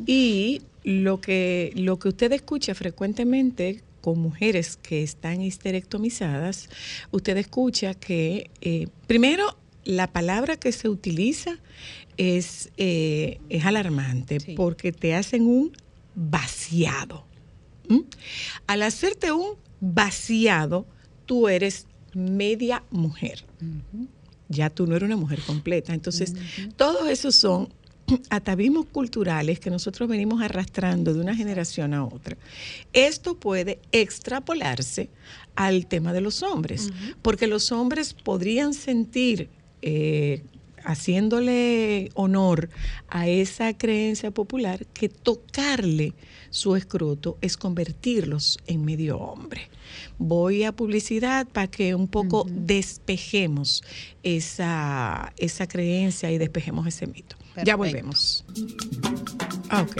[0.06, 6.68] Y lo que, lo que usted escucha frecuentemente con mujeres que están histerectomizadas,
[7.10, 11.58] usted escucha que, eh, primero, la palabra que se utiliza
[12.16, 14.54] es, eh, es alarmante Sí.
[14.54, 15.72] porque te hacen un
[16.14, 17.24] vaciado.
[17.88, 18.02] ¿Mm?
[18.68, 20.86] Al hacerte un vaciado,
[21.26, 23.44] tú eres media mujer.
[24.48, 25.94] Ya tú no eres una mujer completa.
[25.94, 26.34] Entonces,
[26.76, 27.68] todos esos son
[28.30, 32.36] atavismos culturales que nosotros venimos arrastrando de una generación a otra.
[32.92, 35.10] Esto puede extrapolarse
[35.54, 36.90] al tema de los hombres,
[37.22, 39.48] porque los hombres podrían sentir,
[39.82, 40.44] eh,
[40.84, 42.68] haciéndole honor
[43.08, 46.14] a esa creencia popular, que tocarle
[46.50, 49.68] su escroto es convertirlos en medio hombre.
[50.18, 53.82] Voy a publicidad para que un poco despejemos
[54.22, 57.36] esa, esa creencia y despejemos ese mito.
[57.64, 58.44] Ya volvemos.
[59.68, 59.96] Ah, Ok.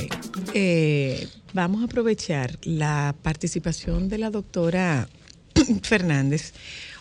[0.55, 5.09] Eh, vamos a aprovechar la participación de la doctora
[5.83, 6.55] Fernández.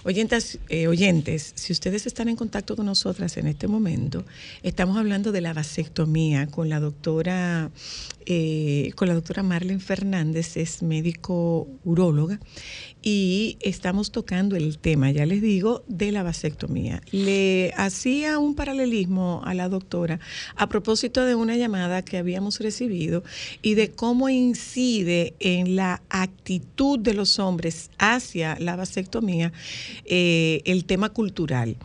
[0.08, 4.24] Oyentas, eh, oyentes, si ustedes están en contacto con nosotras en este momento,
[4.64, 7.72] estamos hablando de la vasectomía con la doctora,
[8.26, 12.40] eh, con la doctora Marlene Fernández, es médico uróloga,
[13.02, 17.02] y estamos tocando el tema, ya les digo, de la vasectomía.
[17.12, 20.22] Le hacía un paralelismo a la doctora
[20.56, 23.26] a propósito de una llamada que habíamos recibido
[23.62, 29.52] y de cómo incide en la actitud de los hombres hacia la vasectomía
[30.06, 31.78] eh, el tema cultural.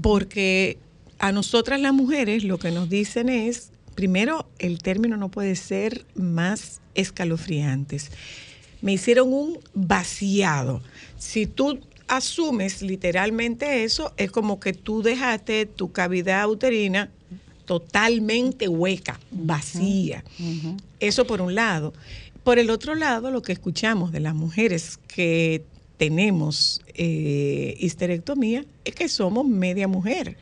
[0.00, 0.78] Porque
[1.18, 6.04] a nosotras las mujeres lo que nos dicen es, primero, el término no puede ser
[6.14, 8.10] más escalofriantes.
[8.80, 10.82] Me hicieron un vaciado.
[11.18, 17.10] Si tú asumes literalmente eso, es como que tú dejaste tu cavidad uterina
[17.64, 20.24] totalmente hueca, vacía.
[21.00, 21.94] Eso por un lado.
[22.44, 25.64] Por el otro lado, lo que escuchamos de las mujeres que
[26.02, 30.36] tenemos eh, histerectomía es que somos media mujer.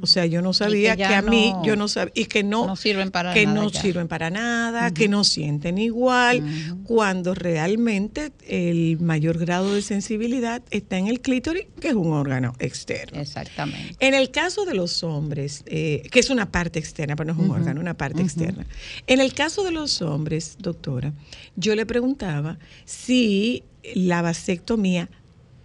[0.00, 2.76] O sea, yo no sabía que, a mí, yo no sabía, y que no, no
[2.76, 6.42] sirven para que nada no sirven para nada, que no sienten igual,
[6.84, 12.54] cuando realmente el mayor grado de sensibilidad está en el clítoris, que es un órgano
[12.58, 13.20] externo.
[13.20, 13.96] Exactamente.
[14.00, 17.46] En el caso de los hombres, eh, que es una parte externa, pero no es
[17.46, 18.66] un órgano, una parte externa.
[19.06, 21.12] En el caso de los hombres, doctora,
[21.56, 23.64] yo le preguntaba si
[23.94, 25.10] la vasectomía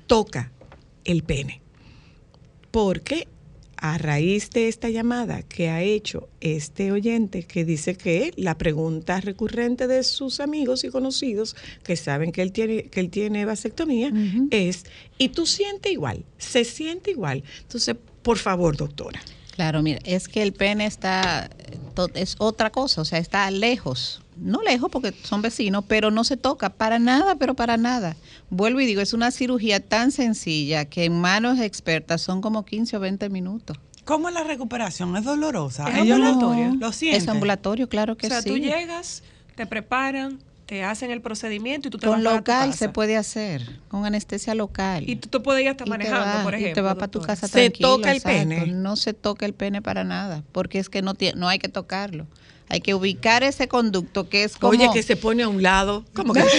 [0.08, 0.52] toca
[1.06, 1.62] el pene.
[2.72, 3.28] Porque
[3.82, 9.22] a raíz de esta llamada que ha hecho este oyente que dice que la pregunta
[9.22, 14.12] recurrente de sus amigos y conocidos que saben que él tiene que él tiene vasectomía
[14.52, 14.86] es
[15.18, 16.26] ¿y tú sientes igual?
[16.38, 17.44] ¿Se siente igual?
[17.62, 19.22] Entonces, por favor, doctora.
[19.56, 24.22] Claro, mira, es que el pene está, eh, es otra cosa, o sea, está lejos.
[24.42, 28.16] No lejos porque son vecinos, pero no se toca para nada, pero para nada.
[28.50, 32.98] Vuelvo y digo, es una cirugía tan sencilla que en manos expertas son como 15
[32.98, 33.78] o 20 minutos.
[34.06, 35.16] ¿Cómo es la recuperación?
[35.18, 35.88] ¿Es dolorosa?
[35.90, 36.76] Es Ellos ambulatorio.
[36.80, 37.22] Lo sienten.
[37.22, 38.50] Es ambulatorio, claro que o sea, sí.
[38.50, 39.22] tú llegas,
[39.56, 42.78] te preparan, te hacen el procedimiento y tú te vas Con para tu local casa.
[42.78, 45.08] se puede hacer, con anestesia local.
[45.08, 46.72] Y tú te puedes ir hasta Y manejando, por ejemplo.
[46.72, 47.98] Y te vas para tu casa ¿Se tranquilo.
[47.98, 48.40] toca el exacto.
[48.50, 48.68] pene?
[48.68, 52.26] No se toca el pene para nada, porque es que no, no hay que tocarlo.
[52.70, 54.72] Hay que ubicar ese conducto que es como...
[54.72, 56.06] Oye, que se pone a un lado.
[56.14, 56.44] ¿Cómo que?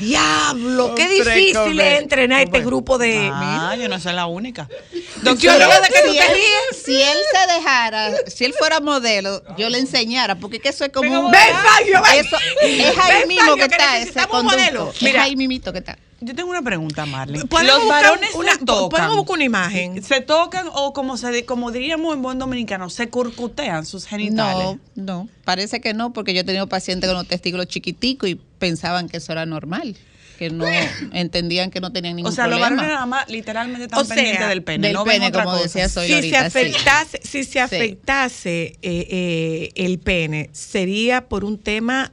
[0.00, 3.30] Diablo, qué difícil es entrenar este grupo de.
[3.32, 4.68] Ah, yo no soy la única.
[4.92, 6.82] Yo Doctora, que tú si te él, ríes.
[6.84, 10.84] si él se dejara, si él fuera modelo, yo le enseñara, porque es que eso
[10.84, 11.30] es como un...
[11.32, 12.26] Ven, Fabio, ven.
[12.26, 14.42] Eso, es ahí Ven, mismo Fabio, que que está ese conducto.
[14.42, 14.90] modelo.
[14.94, 15.22] Es Mira.
[15.22, 15.96] ahí mismito que está.
[16.20, 17.44] Yo tengo una pregunta, Marlene.
[17.46, 18.88] Podemos Los varones una- se tocan.
[18.90, 20.02] podemos buscar una imagen.
[20.02, 24.78] Se tocan o como se como diríamos en buen dominicano, se curcutean sus genitales.
[24.94, 28.34] No, no, parece que no, porque yo he tenido pacientes con los testículos chiquiticos y
[28.58, 29.94] pensaban que eso era normal,
[30.38, 30.64] que no
[31.12, 32.76] entendían que no tenían ningún o sea, los problema.
[32.76, 35.56] varones nada más literalmente están O sea, pendientes del pene, del no ven otra como
[35.56, 35.64] cosa.
[35.64, 36.34] decía Soy si se sí.
[36.34, 42.12] afectase, si se afectase eh, eh, el pene, sería por un tema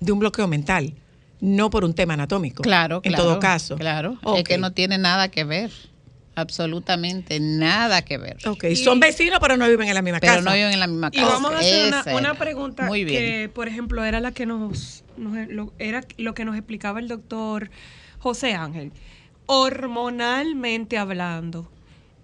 [0.00, 0.92] de un bloqueo mental,
[1.40, 2.62] no por un tema anatómico.
[2.62, 3.76] Claro, En claro, todo caso.
[3.76, 4.38] Claro, Ok.
[4.38, 5.70] es que no tiene nada que ver,
[6.34, 8.36] absolutamente nada que ver.
[8.46, 10.44] Ok, son vecinos, pero no viven en la misma Pero casa.
[10.48, 11.32] no viven en la misma Y casa.
[11.32, 13.22] vamos a hacer una, una pregunta Muy bien.
[13.22, 17.08] que, por ejemplo, era la que nos, nos- lo, era lo que nos explicaba el
[17.08, 17.70] doctor
[18.18, 18.92] José Ángel.
[19.46, 21.70] Hormonalmente hablando,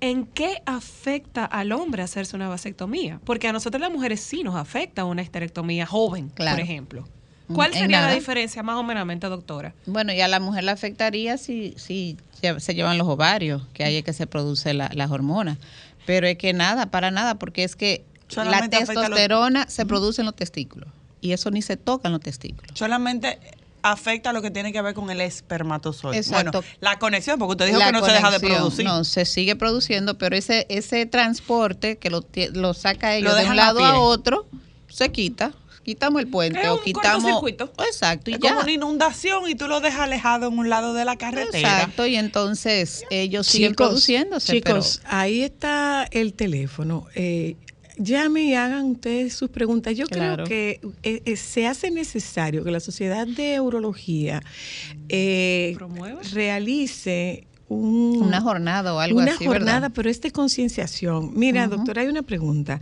[0.01, 3.21] ¿en qué afecta al hombre hacerse una vasectomía?
[3.25, 6.57] Porque a nosotros las mujeres sí nos afecta una histerectomía joven, Claro.
[6.57, 7.09] por ejemplo.
[7.53, 9.75] ¿Cuál sería la diferencia más o menos, doctora?
[9.87, 12.17] Bueno, y a la mujer le afectaría si, si
[12.59, 15.59] se llevan los ovarios, que ahí es que se produce la- las hormonas.
[16.07, 20.23] Pero es que nada, para nada, porque es que Solamente la los- testosterona se produce
[20.23, 20.89] en los testículos.
[21.21, 22.71] Y eso ni se toca en los testículos.
[22.79, 23.39] Solamente
[23.83, 26.17] afecta lo que tiene que ver con el espermatozoide.
[26.19, 26.61] Exacto.
[26.63, 28.85] Bueno, la conexión, porque usted dijo La que no se deja de producir.
[28.85, 32.25] No, se sigue produciendo, pero ese ese transporte que lo,
[32.55, 34.47] lo saca ellos Lo de un lado a otro,
[34.89, 35.53] se quita.
[35.85, 37.43] Quitamos el puente Es o un quitamos.
[37.87, 38.49] Exacto, y es ya.
[38.51, 41.59] como una inundación y tú lo dejas alejado en un lado de la carretera.
[41.59, 44.53] Exacto, y entonces ellos siguen Chicos, produciéndose.
[44.55, 47.07] chicos, ahí está el teléfono.
[47.15, 47.57] Eh,
[47.97, 49.97] llame y hagan ustedes sus preguntas.
[49.97, 50.45] Yo Claro.
[50.45, 54.43] creo que eh, eh, se hace necesario que la Sociedad de Urología
[55.09, 55.77] eh,
[56.33, 59.93] realice un, pero una jornada o algo una así, jornada, ¿verdad?
[59.95, 61.33] pero es de concienciación.
[61.35, 62.81] Mira, doctora, hay una pregunta.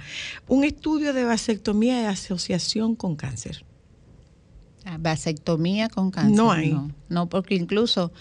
[0.48, 3.64] Un estudio de vasectomía y asociación con cáncer.
[4.84, 6.36] Ah, Vasectomía con cáncer.
[6.36, 6.72] No hay.
[6.72, 8.12] No, no, porque incluso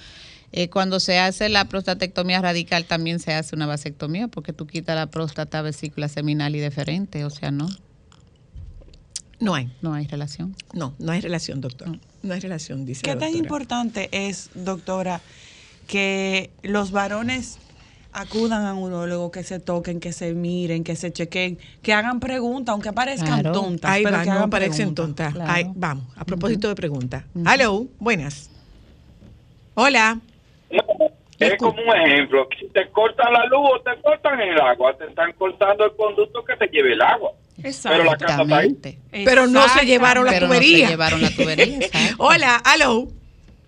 [0.52, 4.96] eh, cuando se hace la prostatectomía radical también se hace una vasectomía porque tú quitas
[4.96, 7.26] la próstata, vesícula seminal y deferente.
[7.26, 7.68] O sea, no,
[9.40, 9.72] No hay.
[9.82, 10.56] no hay relación.
[10.74, 11.98] No, no hay relación, doctor.
[12.22, 15.22] No hay relación, dice ¿Qué la tan importante es, doctora,
[15.88, 17.58] que los varones
[18.14, 22.20] acudan a un urólogo, que se toquen, que se miren, que se chequen, que hagan
[22.20, 23.52] preguntas, aunque parezcan Claro.
[23.54, 25.06] tontas, Ahí pero va, que no hagan parecen preguntas.
[25.06, 25.34] tontas.
[25.34, 25.52] Claro.
[25.52, 27.24] Ahí, vamos, a propósito de preguntas.
[27.46, 28.50] Hello, buenas.
[29.76, 30.20] Hola.
[31.40, 35.06] Es como un ejemplo, si te cortan la luz o te cortan el agua, te
[35.06, 37.32] están cortando el conducto que te lleve el agua.
[37.84, 38.68] Pero la casa está ahí.
[38.70, 39.00] Exactamente.
[39.26, 40.90] Pero no se llevaron la Pero no se tubería.
[40.90, 41.78] llevaron la tubería.
[41.82, 42.16] exacto.
[42.20, 43.08] Hola, hello.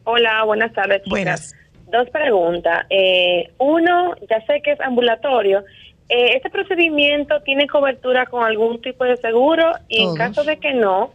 [0.03, 0.97] Hola, buenas tardes.
[1.03, 1.09] chicas.
[1.09, 1.55] Buenas.
[1.94, 2.88] Dos preguntas.
[2.89, 5.64] Eh, uno, ya sé que es ambulatorio.
[6.10, 9.74] Eh, ¿Este procedimiento tiene cobertura con algún tipo de seguro?
[9.89, 10.10] Y Todos.
[10.10, 11.12] en caso de que no,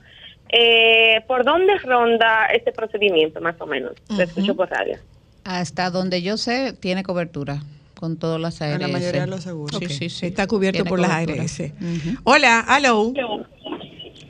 [0.50, 3.90] eh, ¿por dónde ronda este procedimiento más o menos?
[4.08, 4.98] Lo escucho por radio.
[5.42, 7.60] Hasta donde yo sé, tiene cobertura
[7.98, 8.76] con todas las ARS.
[8.76, 9.76] En la mayoría de los seguros.
[9.80, 10.26] Sí, sí, sí.
[10.26, 11.10] Está cubierto Tiene por las.
[11.10, 11.58] ARS.
[11.58, 12.20] Ujú.
[12.22, 13.12] Hola, hello.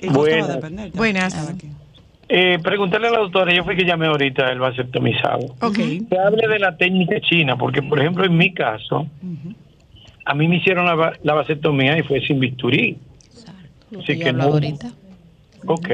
[0.01, 0.93] Justo Buenas.
[0.95, 1.35] Buenas.
[2.31, 5.55] Eh, preguntarle a la doctora, yo fui que llamé ahorita el vasectomizado.
[5.61, 5.77] Ok.
[5.77, 9.07] Que hable de la técnica china, porque por ejemplo en mi caso,
[10.27, 12.99] a mí me hicieron la, la vasectomía y fue sin bisturí.
[13.91, 14.43] Lo Así que no.
[14.45, 14.93] ahorita.
[15.67, 15.89] Ok.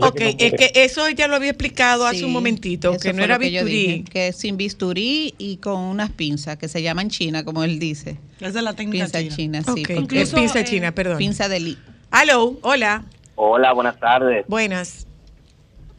[0.00, 3.50] Ok, es que eso ya lo había explicado hace un momentito, que no era que
[3.50, 3.72] bisturí.
[3.72, 7.78] dije, que es sin bisturí y con unas pinzas que se llaman china, como él
[7.80, 8.16] dice.
[8.40, 9.62] Es de la técnica Pinza china.
[9.62, 9.82] china, sí.
[10.16, 11.18] Es pinza china, perdón.
[11.18, 11.78] Pinza de li.
[12.12, 13.02] Hello, hola,
[13.34, 14.46] Hola, buenas tardes.
[14.46, 15.06] buenas.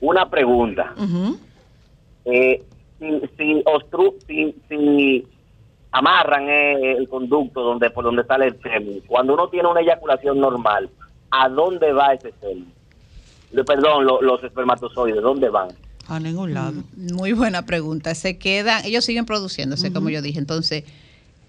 [0.04, 0.93] Una pregunta.
[2.26, 2.62] Eh,
[2.99, 3.06] si,
[3.38, 5.26] si, obstru- si, si
[5.91, 10.39] amarran eh, el conducto donde por donde sale el semen, cuando uno tiene una eyaculación
[10.39, 10.89] normal,
[11.32, 12.68] ¿a dónde va ese semen?
[13.66, 15.70] Perdón, lo- los espermatozoides, ¿dónde van?
[16.08, 16.82] A ningún lado.
[16.97, 18.14] Muy buena pregunta.
[18.14, 20.38] Se quedan, ellos siguen produciéndose, como yo dije.
[20.39, 20.84] Entonces,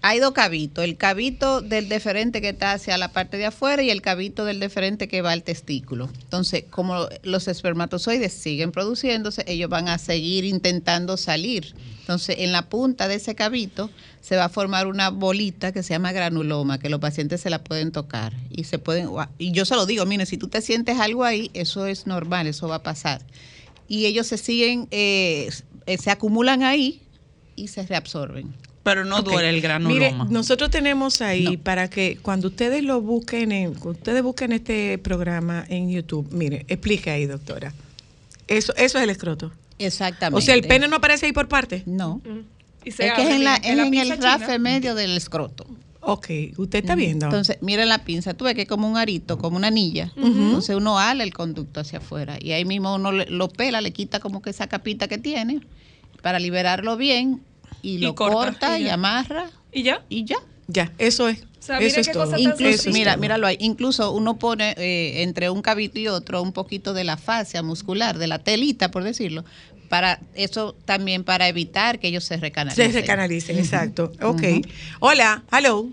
[0.01, 0.83] hay dos cabitos.
[0.83, 4.59] El cabito del deferente que está hacia la parte de afuera y el cabito del
[4.59, 6.09] deferente que va al testículo.
[6.21, 11.73] Entonces, como los espermatozoides siguen produciéndose, ellos van a seguir intentando salir.
[12.01, 13.89] Entonces, en la punta de ese cabito
[14.21, 17.63] se va a formar una bolita que se llama granuloma, que los pacientes se la
[17.63, 20.99] pueden tocar y se pueden y yo se lo digo, mire, si tú te sientes
[20.99, 23.21] algo ahí, eso es normal, eso va a pasar
[23.87, 25.49] y ellos se siguen, eh,
[25.99, 27.01] se acumulan ahí
[27.55, 28.53] y se reabsorben.
[28.85, 29.93] Pero no duele el granuloma.
[29.99, 34.97] Mire, nosotros tenemos ahí para que cuando ustedes lo busquen, en, cuando ustedes busquen este
[34.99, 37.73] programa en YouTube, mire, explica ahí, doctora.
[38.47, 39.51] Eso, eso es el escroto.
[39.79, 40.37] Exactamente.
[40.37, 41.81] O sea, el pene no aparece ahí por parte.
[41.87, 42.21] No.
[42.83, 45.65] Y Es que es en, la, en el rafe medio del escroto.
[46.01, 46.27] Ok,
[46.57, 47.25] usted está viendo.
[47.25, 50.13] Entonces, mira la pinza, tú ves que es como un arito, como una anilla.
[50.15, 53.89] Entonces uno ala el conducto hacia afuera y ahí mismo uno le- lo pela, le
[53.91, 55.61] quita como que esa capita que tiene
[56.21, 57.41] para liberarlo bien
[57.85, 60.01] y, Y lo corta, corta, y amarra ¿Y ya?
[60.09, 60.37] y ya.
[60.67, 61.43] Ya, eso es.
[61.59, 62.23] sea, eso es qué todo.
[62.25, 63.57] cosa tan Incluso, mira, míralo ahí.
[63.59, 68.17] Incluso uno pone eh, entre un cabito y otro un poquito de la fascia muscular,
[68.17, 69.45] de la telita, por decirlo,
[69.89, 72.91] para eso también para evitar que ellos se recanalicen.
[72.91, 74.11] Se recanalicen, exacto.
[74.21, 74.41] Ok.
[74.99, 75.85] Hola, hello.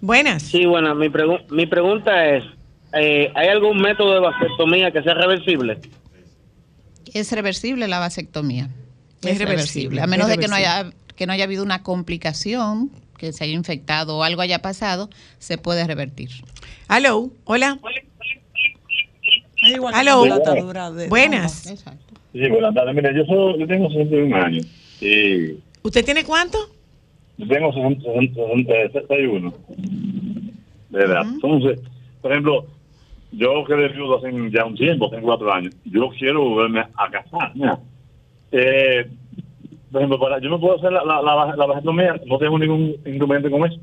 [0.00, 0.42] Buenas.
[0.44, 2.44] Sí, bueno, mi, pregu- mi pregunta es,
[2.92, 5.80] eh, ¿hay algún método de vasectomía que sea reversible?
[7.12, 8.68] Es reversible la vasectomía.
[9.22, 13.32] Es reversible, A menos de que no haya que no haya habido una complicación, que
[13.32, 16.28] se haya infectado o algo haya pasado, se puede revertir.
[16.88, 17.76] Hello, hola.
[21.02, 21.62] De- Buenas.
[22.32, 22.94] Sí, buenas tardes.
[22.94, 24.66] Mire, yo, soy, yo tengo 61 años
[25.00, 26.58] y ¿Usted tiene cuánto?
[27.36, 29.54] yo tengo 60 60, 61
[30.90, 31.22] de edad.
[31.22, 31.80] Entonces,
[32.22, 32.66] por ejemplo,
[33.32, 35.74] yo quedé viudo hace ya un tiempo, hace cuatro años.
[35.84, 37.52] Yo quiero volverme a casar.
[37.56, 37.80] mira.
[38.52, 39.10] Eh,
[39.90, 42.96] por ejemplo, para, yo no puedo hacer la, la, la, la vasectomía, no tengo ningún
[43.06, 43.80] inconveniente con eso.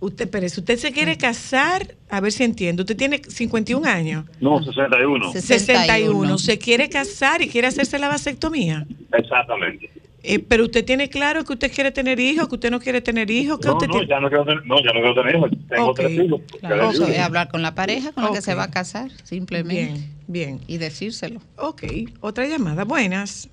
[0.00, 2.82] Usted, pero si usted se quiere casar, a ver si entiendo.
[2.82, 4.24] Usted tiene 51 años.
[4.40, 5.32] No, 61.
[5.32, 6.38] 61.
[6.38, 8.86] Se quiere casar y quiere hacerse la vasectomía.
[9.12, 9.90] Exactamente.
[10.26, 13.30] Eh, pero usted tiene claro que usted quiere tener hijos, que usted no quiere tener
[13.30, 14.06] hijos, que No, usted no, tiene...
[14.08, 15.50] ya no quiero tener, no, ya no quiero tener hijos.
[15.68, 16.40] Tengo tres hijos.
[16.60, 20.00] Claro, es hablar con la pareja con la que se va a casar, simplemente.
[20.26, 20.60] Bien, bien.
[20.66, 21.40] Y decírselo.
[21.58, 21.82] Ok,
[22.22, 22.84] otra llamada.
[22.84, 23.50] Buenas.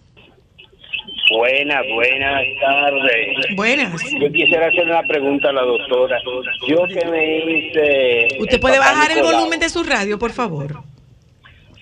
[1.29, 3.55] Buenas, buenas tardes.
[3.57, 4.01] Buenas.
[4.21, 6.17] Yo quisiera hacer una pregunta a la doctora.
[6.67, 8.27] Yo que me hice...
[8.39, 10.81] Usted puede bajar el volumen de su radio, por favor.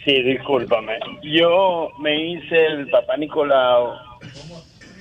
[0.04, 0.98] Sí, discúlpame.
[1.22, 3.94] Yo me hice el papá Nicolau.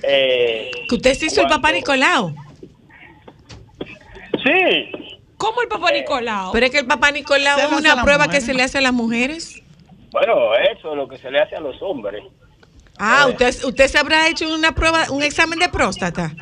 [0.03, 2.33] Eh, Que usted se hizo el papá Nicolau.
[4.43, 4.91] sí.
[5.37, 6.51] ¿Cómo el papá Nicolau?
[6.51, 8.93] Pero es que el papá Nicolau es una prueba que se le hace a las
[8.93, 9.61] mujeres.
[10.11, 12.23] Bueno, eso es lo que se le hace a los hombres.
[12.97, 16.33] Ah, usted, usted se habrá hecho una prueba, un examen de próstata.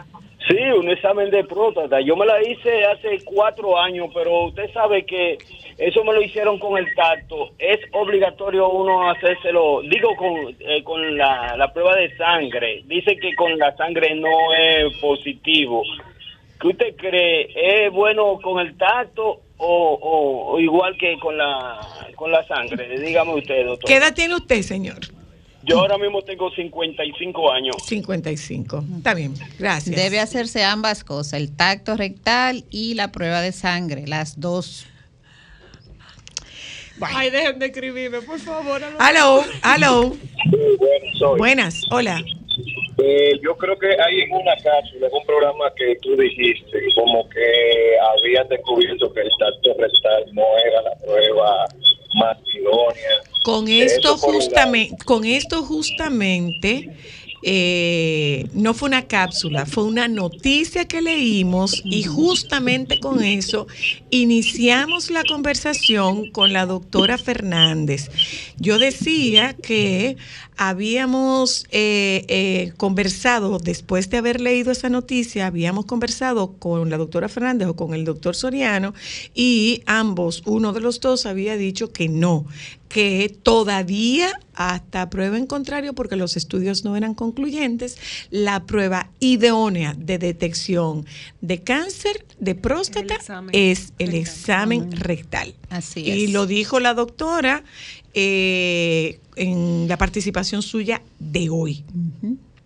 [0.48, 2.02] Sí, un examen de próstata.
[2.02, 5.38] Yo me la hice hace cuatro años, pero usted sabe que
[5.78, 7.52] eso me lo hicieron con el tacto.
[7.60, 12.84] Es obligatorio uno hacérselo, digo, con, eh, con la, la prueba de sangre.
[12.86, 15.84] Dice que con la sangre no es positivo.
[16.60, 17.86] ¿Qué usted cree?
[17.86, 21.80] ¿Es bueno con el tacto o, o- o igual que con la,
[22.16, 23.00] con la sangre?
[23.00, 23.88] Dígame usted, doctor.
[23.88, 24.98] ¿Qué edad tiene usted, señor?
[25.64, 27.76] Yo ahora mismo tengo 55 años.
[27.86, 28.84] 55.
[28.98, 29.96] Está bien, gracias.
[29.96, 34.88] Debe hacerse ambas cosas, el tacto rectal y la prueba de sangre, las dos.
[37.02, 38.82] Ay, dejen de escribirme, por favor.
[39.00, 40.16] Aló, aló.
[40.78, 41.38] bueno, soy.
[41.38, 42.24] Buenas, hola.
[42.98, 47.30] Eh, yo creo que hay en una cápsula, en un programa que tú dijiste, como
[47.30, 51.68] que habían descubierto que el tacto rectal no era la prueba
[52.16, 53.22] más idónea.
[53.44, 56.90] Con esto justamente, con esto justamente
[57.44, 63.68] eh, no fue una cápsula, fue una noticia que leímos y justamente con eso
[64.10, 68.10] iniciamos la conversación con la doctora Fernández.
[68.58, 70.18] Yo decía que
[70.58, 77.30] habíamos eh, eh, conversado, después de haber leído esa noticia, habíamos conversado con la doctora
[77.30, 78.94] Fernández o con el doctor Soriano
[79.34, 82.46] y ambos, uno de los dos había dicho que no,
[82.90, 87.98] que todavía, hasta prueba en contrario, porque los estudios no eran concluyentes,
[88.32, 91.06] la prueba idónea de detección
[91.42, 93.18] de cáncer de próstata
[93.52, 95.54] es el examen rectal.
[95.70, 96.32] Así Y es.
[96.32, 97.64] lo dijo la doctora
[98.14, 101.84] eh, en la participación suya de hoy.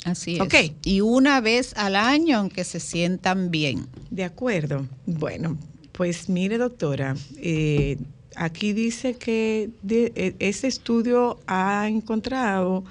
[0.06, 0.42] Así es.
[0.84, 3.88] Y una vez al año, aunque se sientan bien.
[4.10, 4.88] De acuerdo.
[5.06, 5.58] Bueno,
[5.92, 7.98] pues mire, doctora, eh,
[8.36, 12.84] aquí dice que de- eh, ese estudio ha encontrado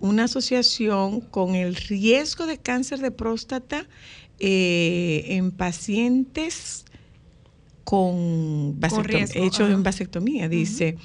[0.00, 3.86] una asociación con el riesgo de cáncer de próstata
[4.40, 6.84] eh, en pacientes
[7.84, 10.48] con, vasectom- riesgo, hechos en vasectomía.
[10.48, 10.96] Dice,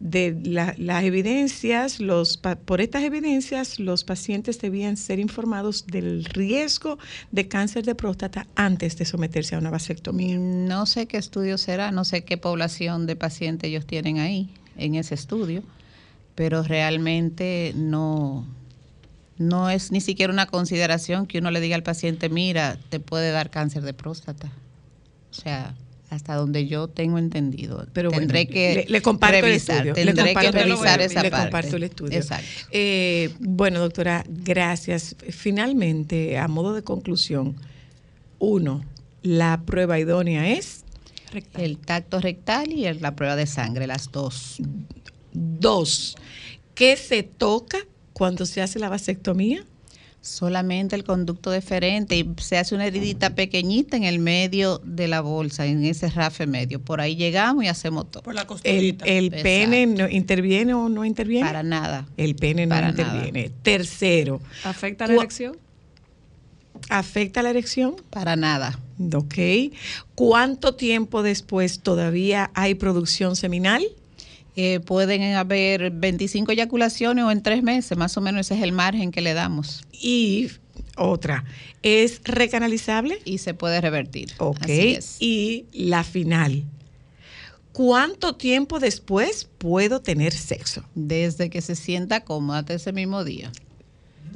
[0.00, 6.98] de la- las evidencias, los, por estas evidencias, los pacientes debían ser informados del riesgo
[7.32, 10.36] de cáncer de próstata antes de someterse a una vasectomía.
[10.38, 14.94] No sé qué estudio será, no sé qué población de pacientes ellos tienen ahí en
[14.96, 15.62] ese estudio,
[16.34, 18.44] pero realmente no,
[19.38, 23.30] no es ni siquiera una consideración que uno le diga al paciente, mira, te puede
[23.30, 24.50] dar cáncer de próstata.
[25.30, 25.74] O sea,
[26.14, 27.86] hasta donde yo tengo entendido.
[27.92, 30.04] Pero bueno, tendré que le, le comparto revisar, el estudio.
[30.04, 31.44] le tendré comparto que revisar esa le parte.
[31.46, 32.18] comparto el estudio.
[32.18, 32.46] Exacto.
[32.70, 35.16] Eh, bueno, doctora, gracias.
[35.30, 37.56] Finalmente, a modo de conclusión,
[38.38, 38.84] uno,
[39.22, 40.84] la prueba idónea es
[41.54, 44.58] El tacto rectal y la prueba de sangre, las dos.
[45.32, 46.16] dos.
[46.74, 47.78] ¿Qué se toca
[48.12, 49.64] cuando se hace la vasectomía?
[50.24, 55.20] Solamente el conducto deferente y se hace una heridita pequeñita en el medio de la
[55.20, 56.80] bolsa, en ese rafe medio.
[56.80, 58.22] Por ahí llegamos y hacemos todo.
[58.22, 61.46] Por la ¿El, el pene no interviene o no interviene?
[61.46, 62.06] Para nada.
[62.16, 63.50] El pene no Para interviene.
[63.62, 65.58] Tercero, ¿Afecta la erección?
[66.88, 67.96] ¿afecta la erección?
[68.08, 68.78] Para nada.
[69.12, 69.34] Ok.
[70.14, 73.84] ¿Cuánto tiempo después todavía hay producción seminal?
[74.56, 78.72] Eh, pueden haber 25 eyaculaciones o en tres meses, más o menos ese es el
[78.72, 79.82] margen que le damos.
[79.92, 80.48] Y
[80.96, 81.44] otra,
[81.82, 83.18] ¿es recanalizable?
[83.24, 84.32] Y se puede revertir.
[84.38, 84.58] Ok.
[84.62, 85.16] Así es.
[85.18, 86.62] Y la final.
[87.72, 90.84] ¿Cuánto tiempo después puedo tener sexo?
[90.94, 93.50] Desde que se sienta cómoda hasta ese mismo día.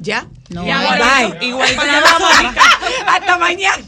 [0.00, 0.28] ¿Ya?
[0.50, 1.46] No Ya, hay- bye.
[1.48, 1.68] Igual
[3.06, 3.84] Hasta mañana.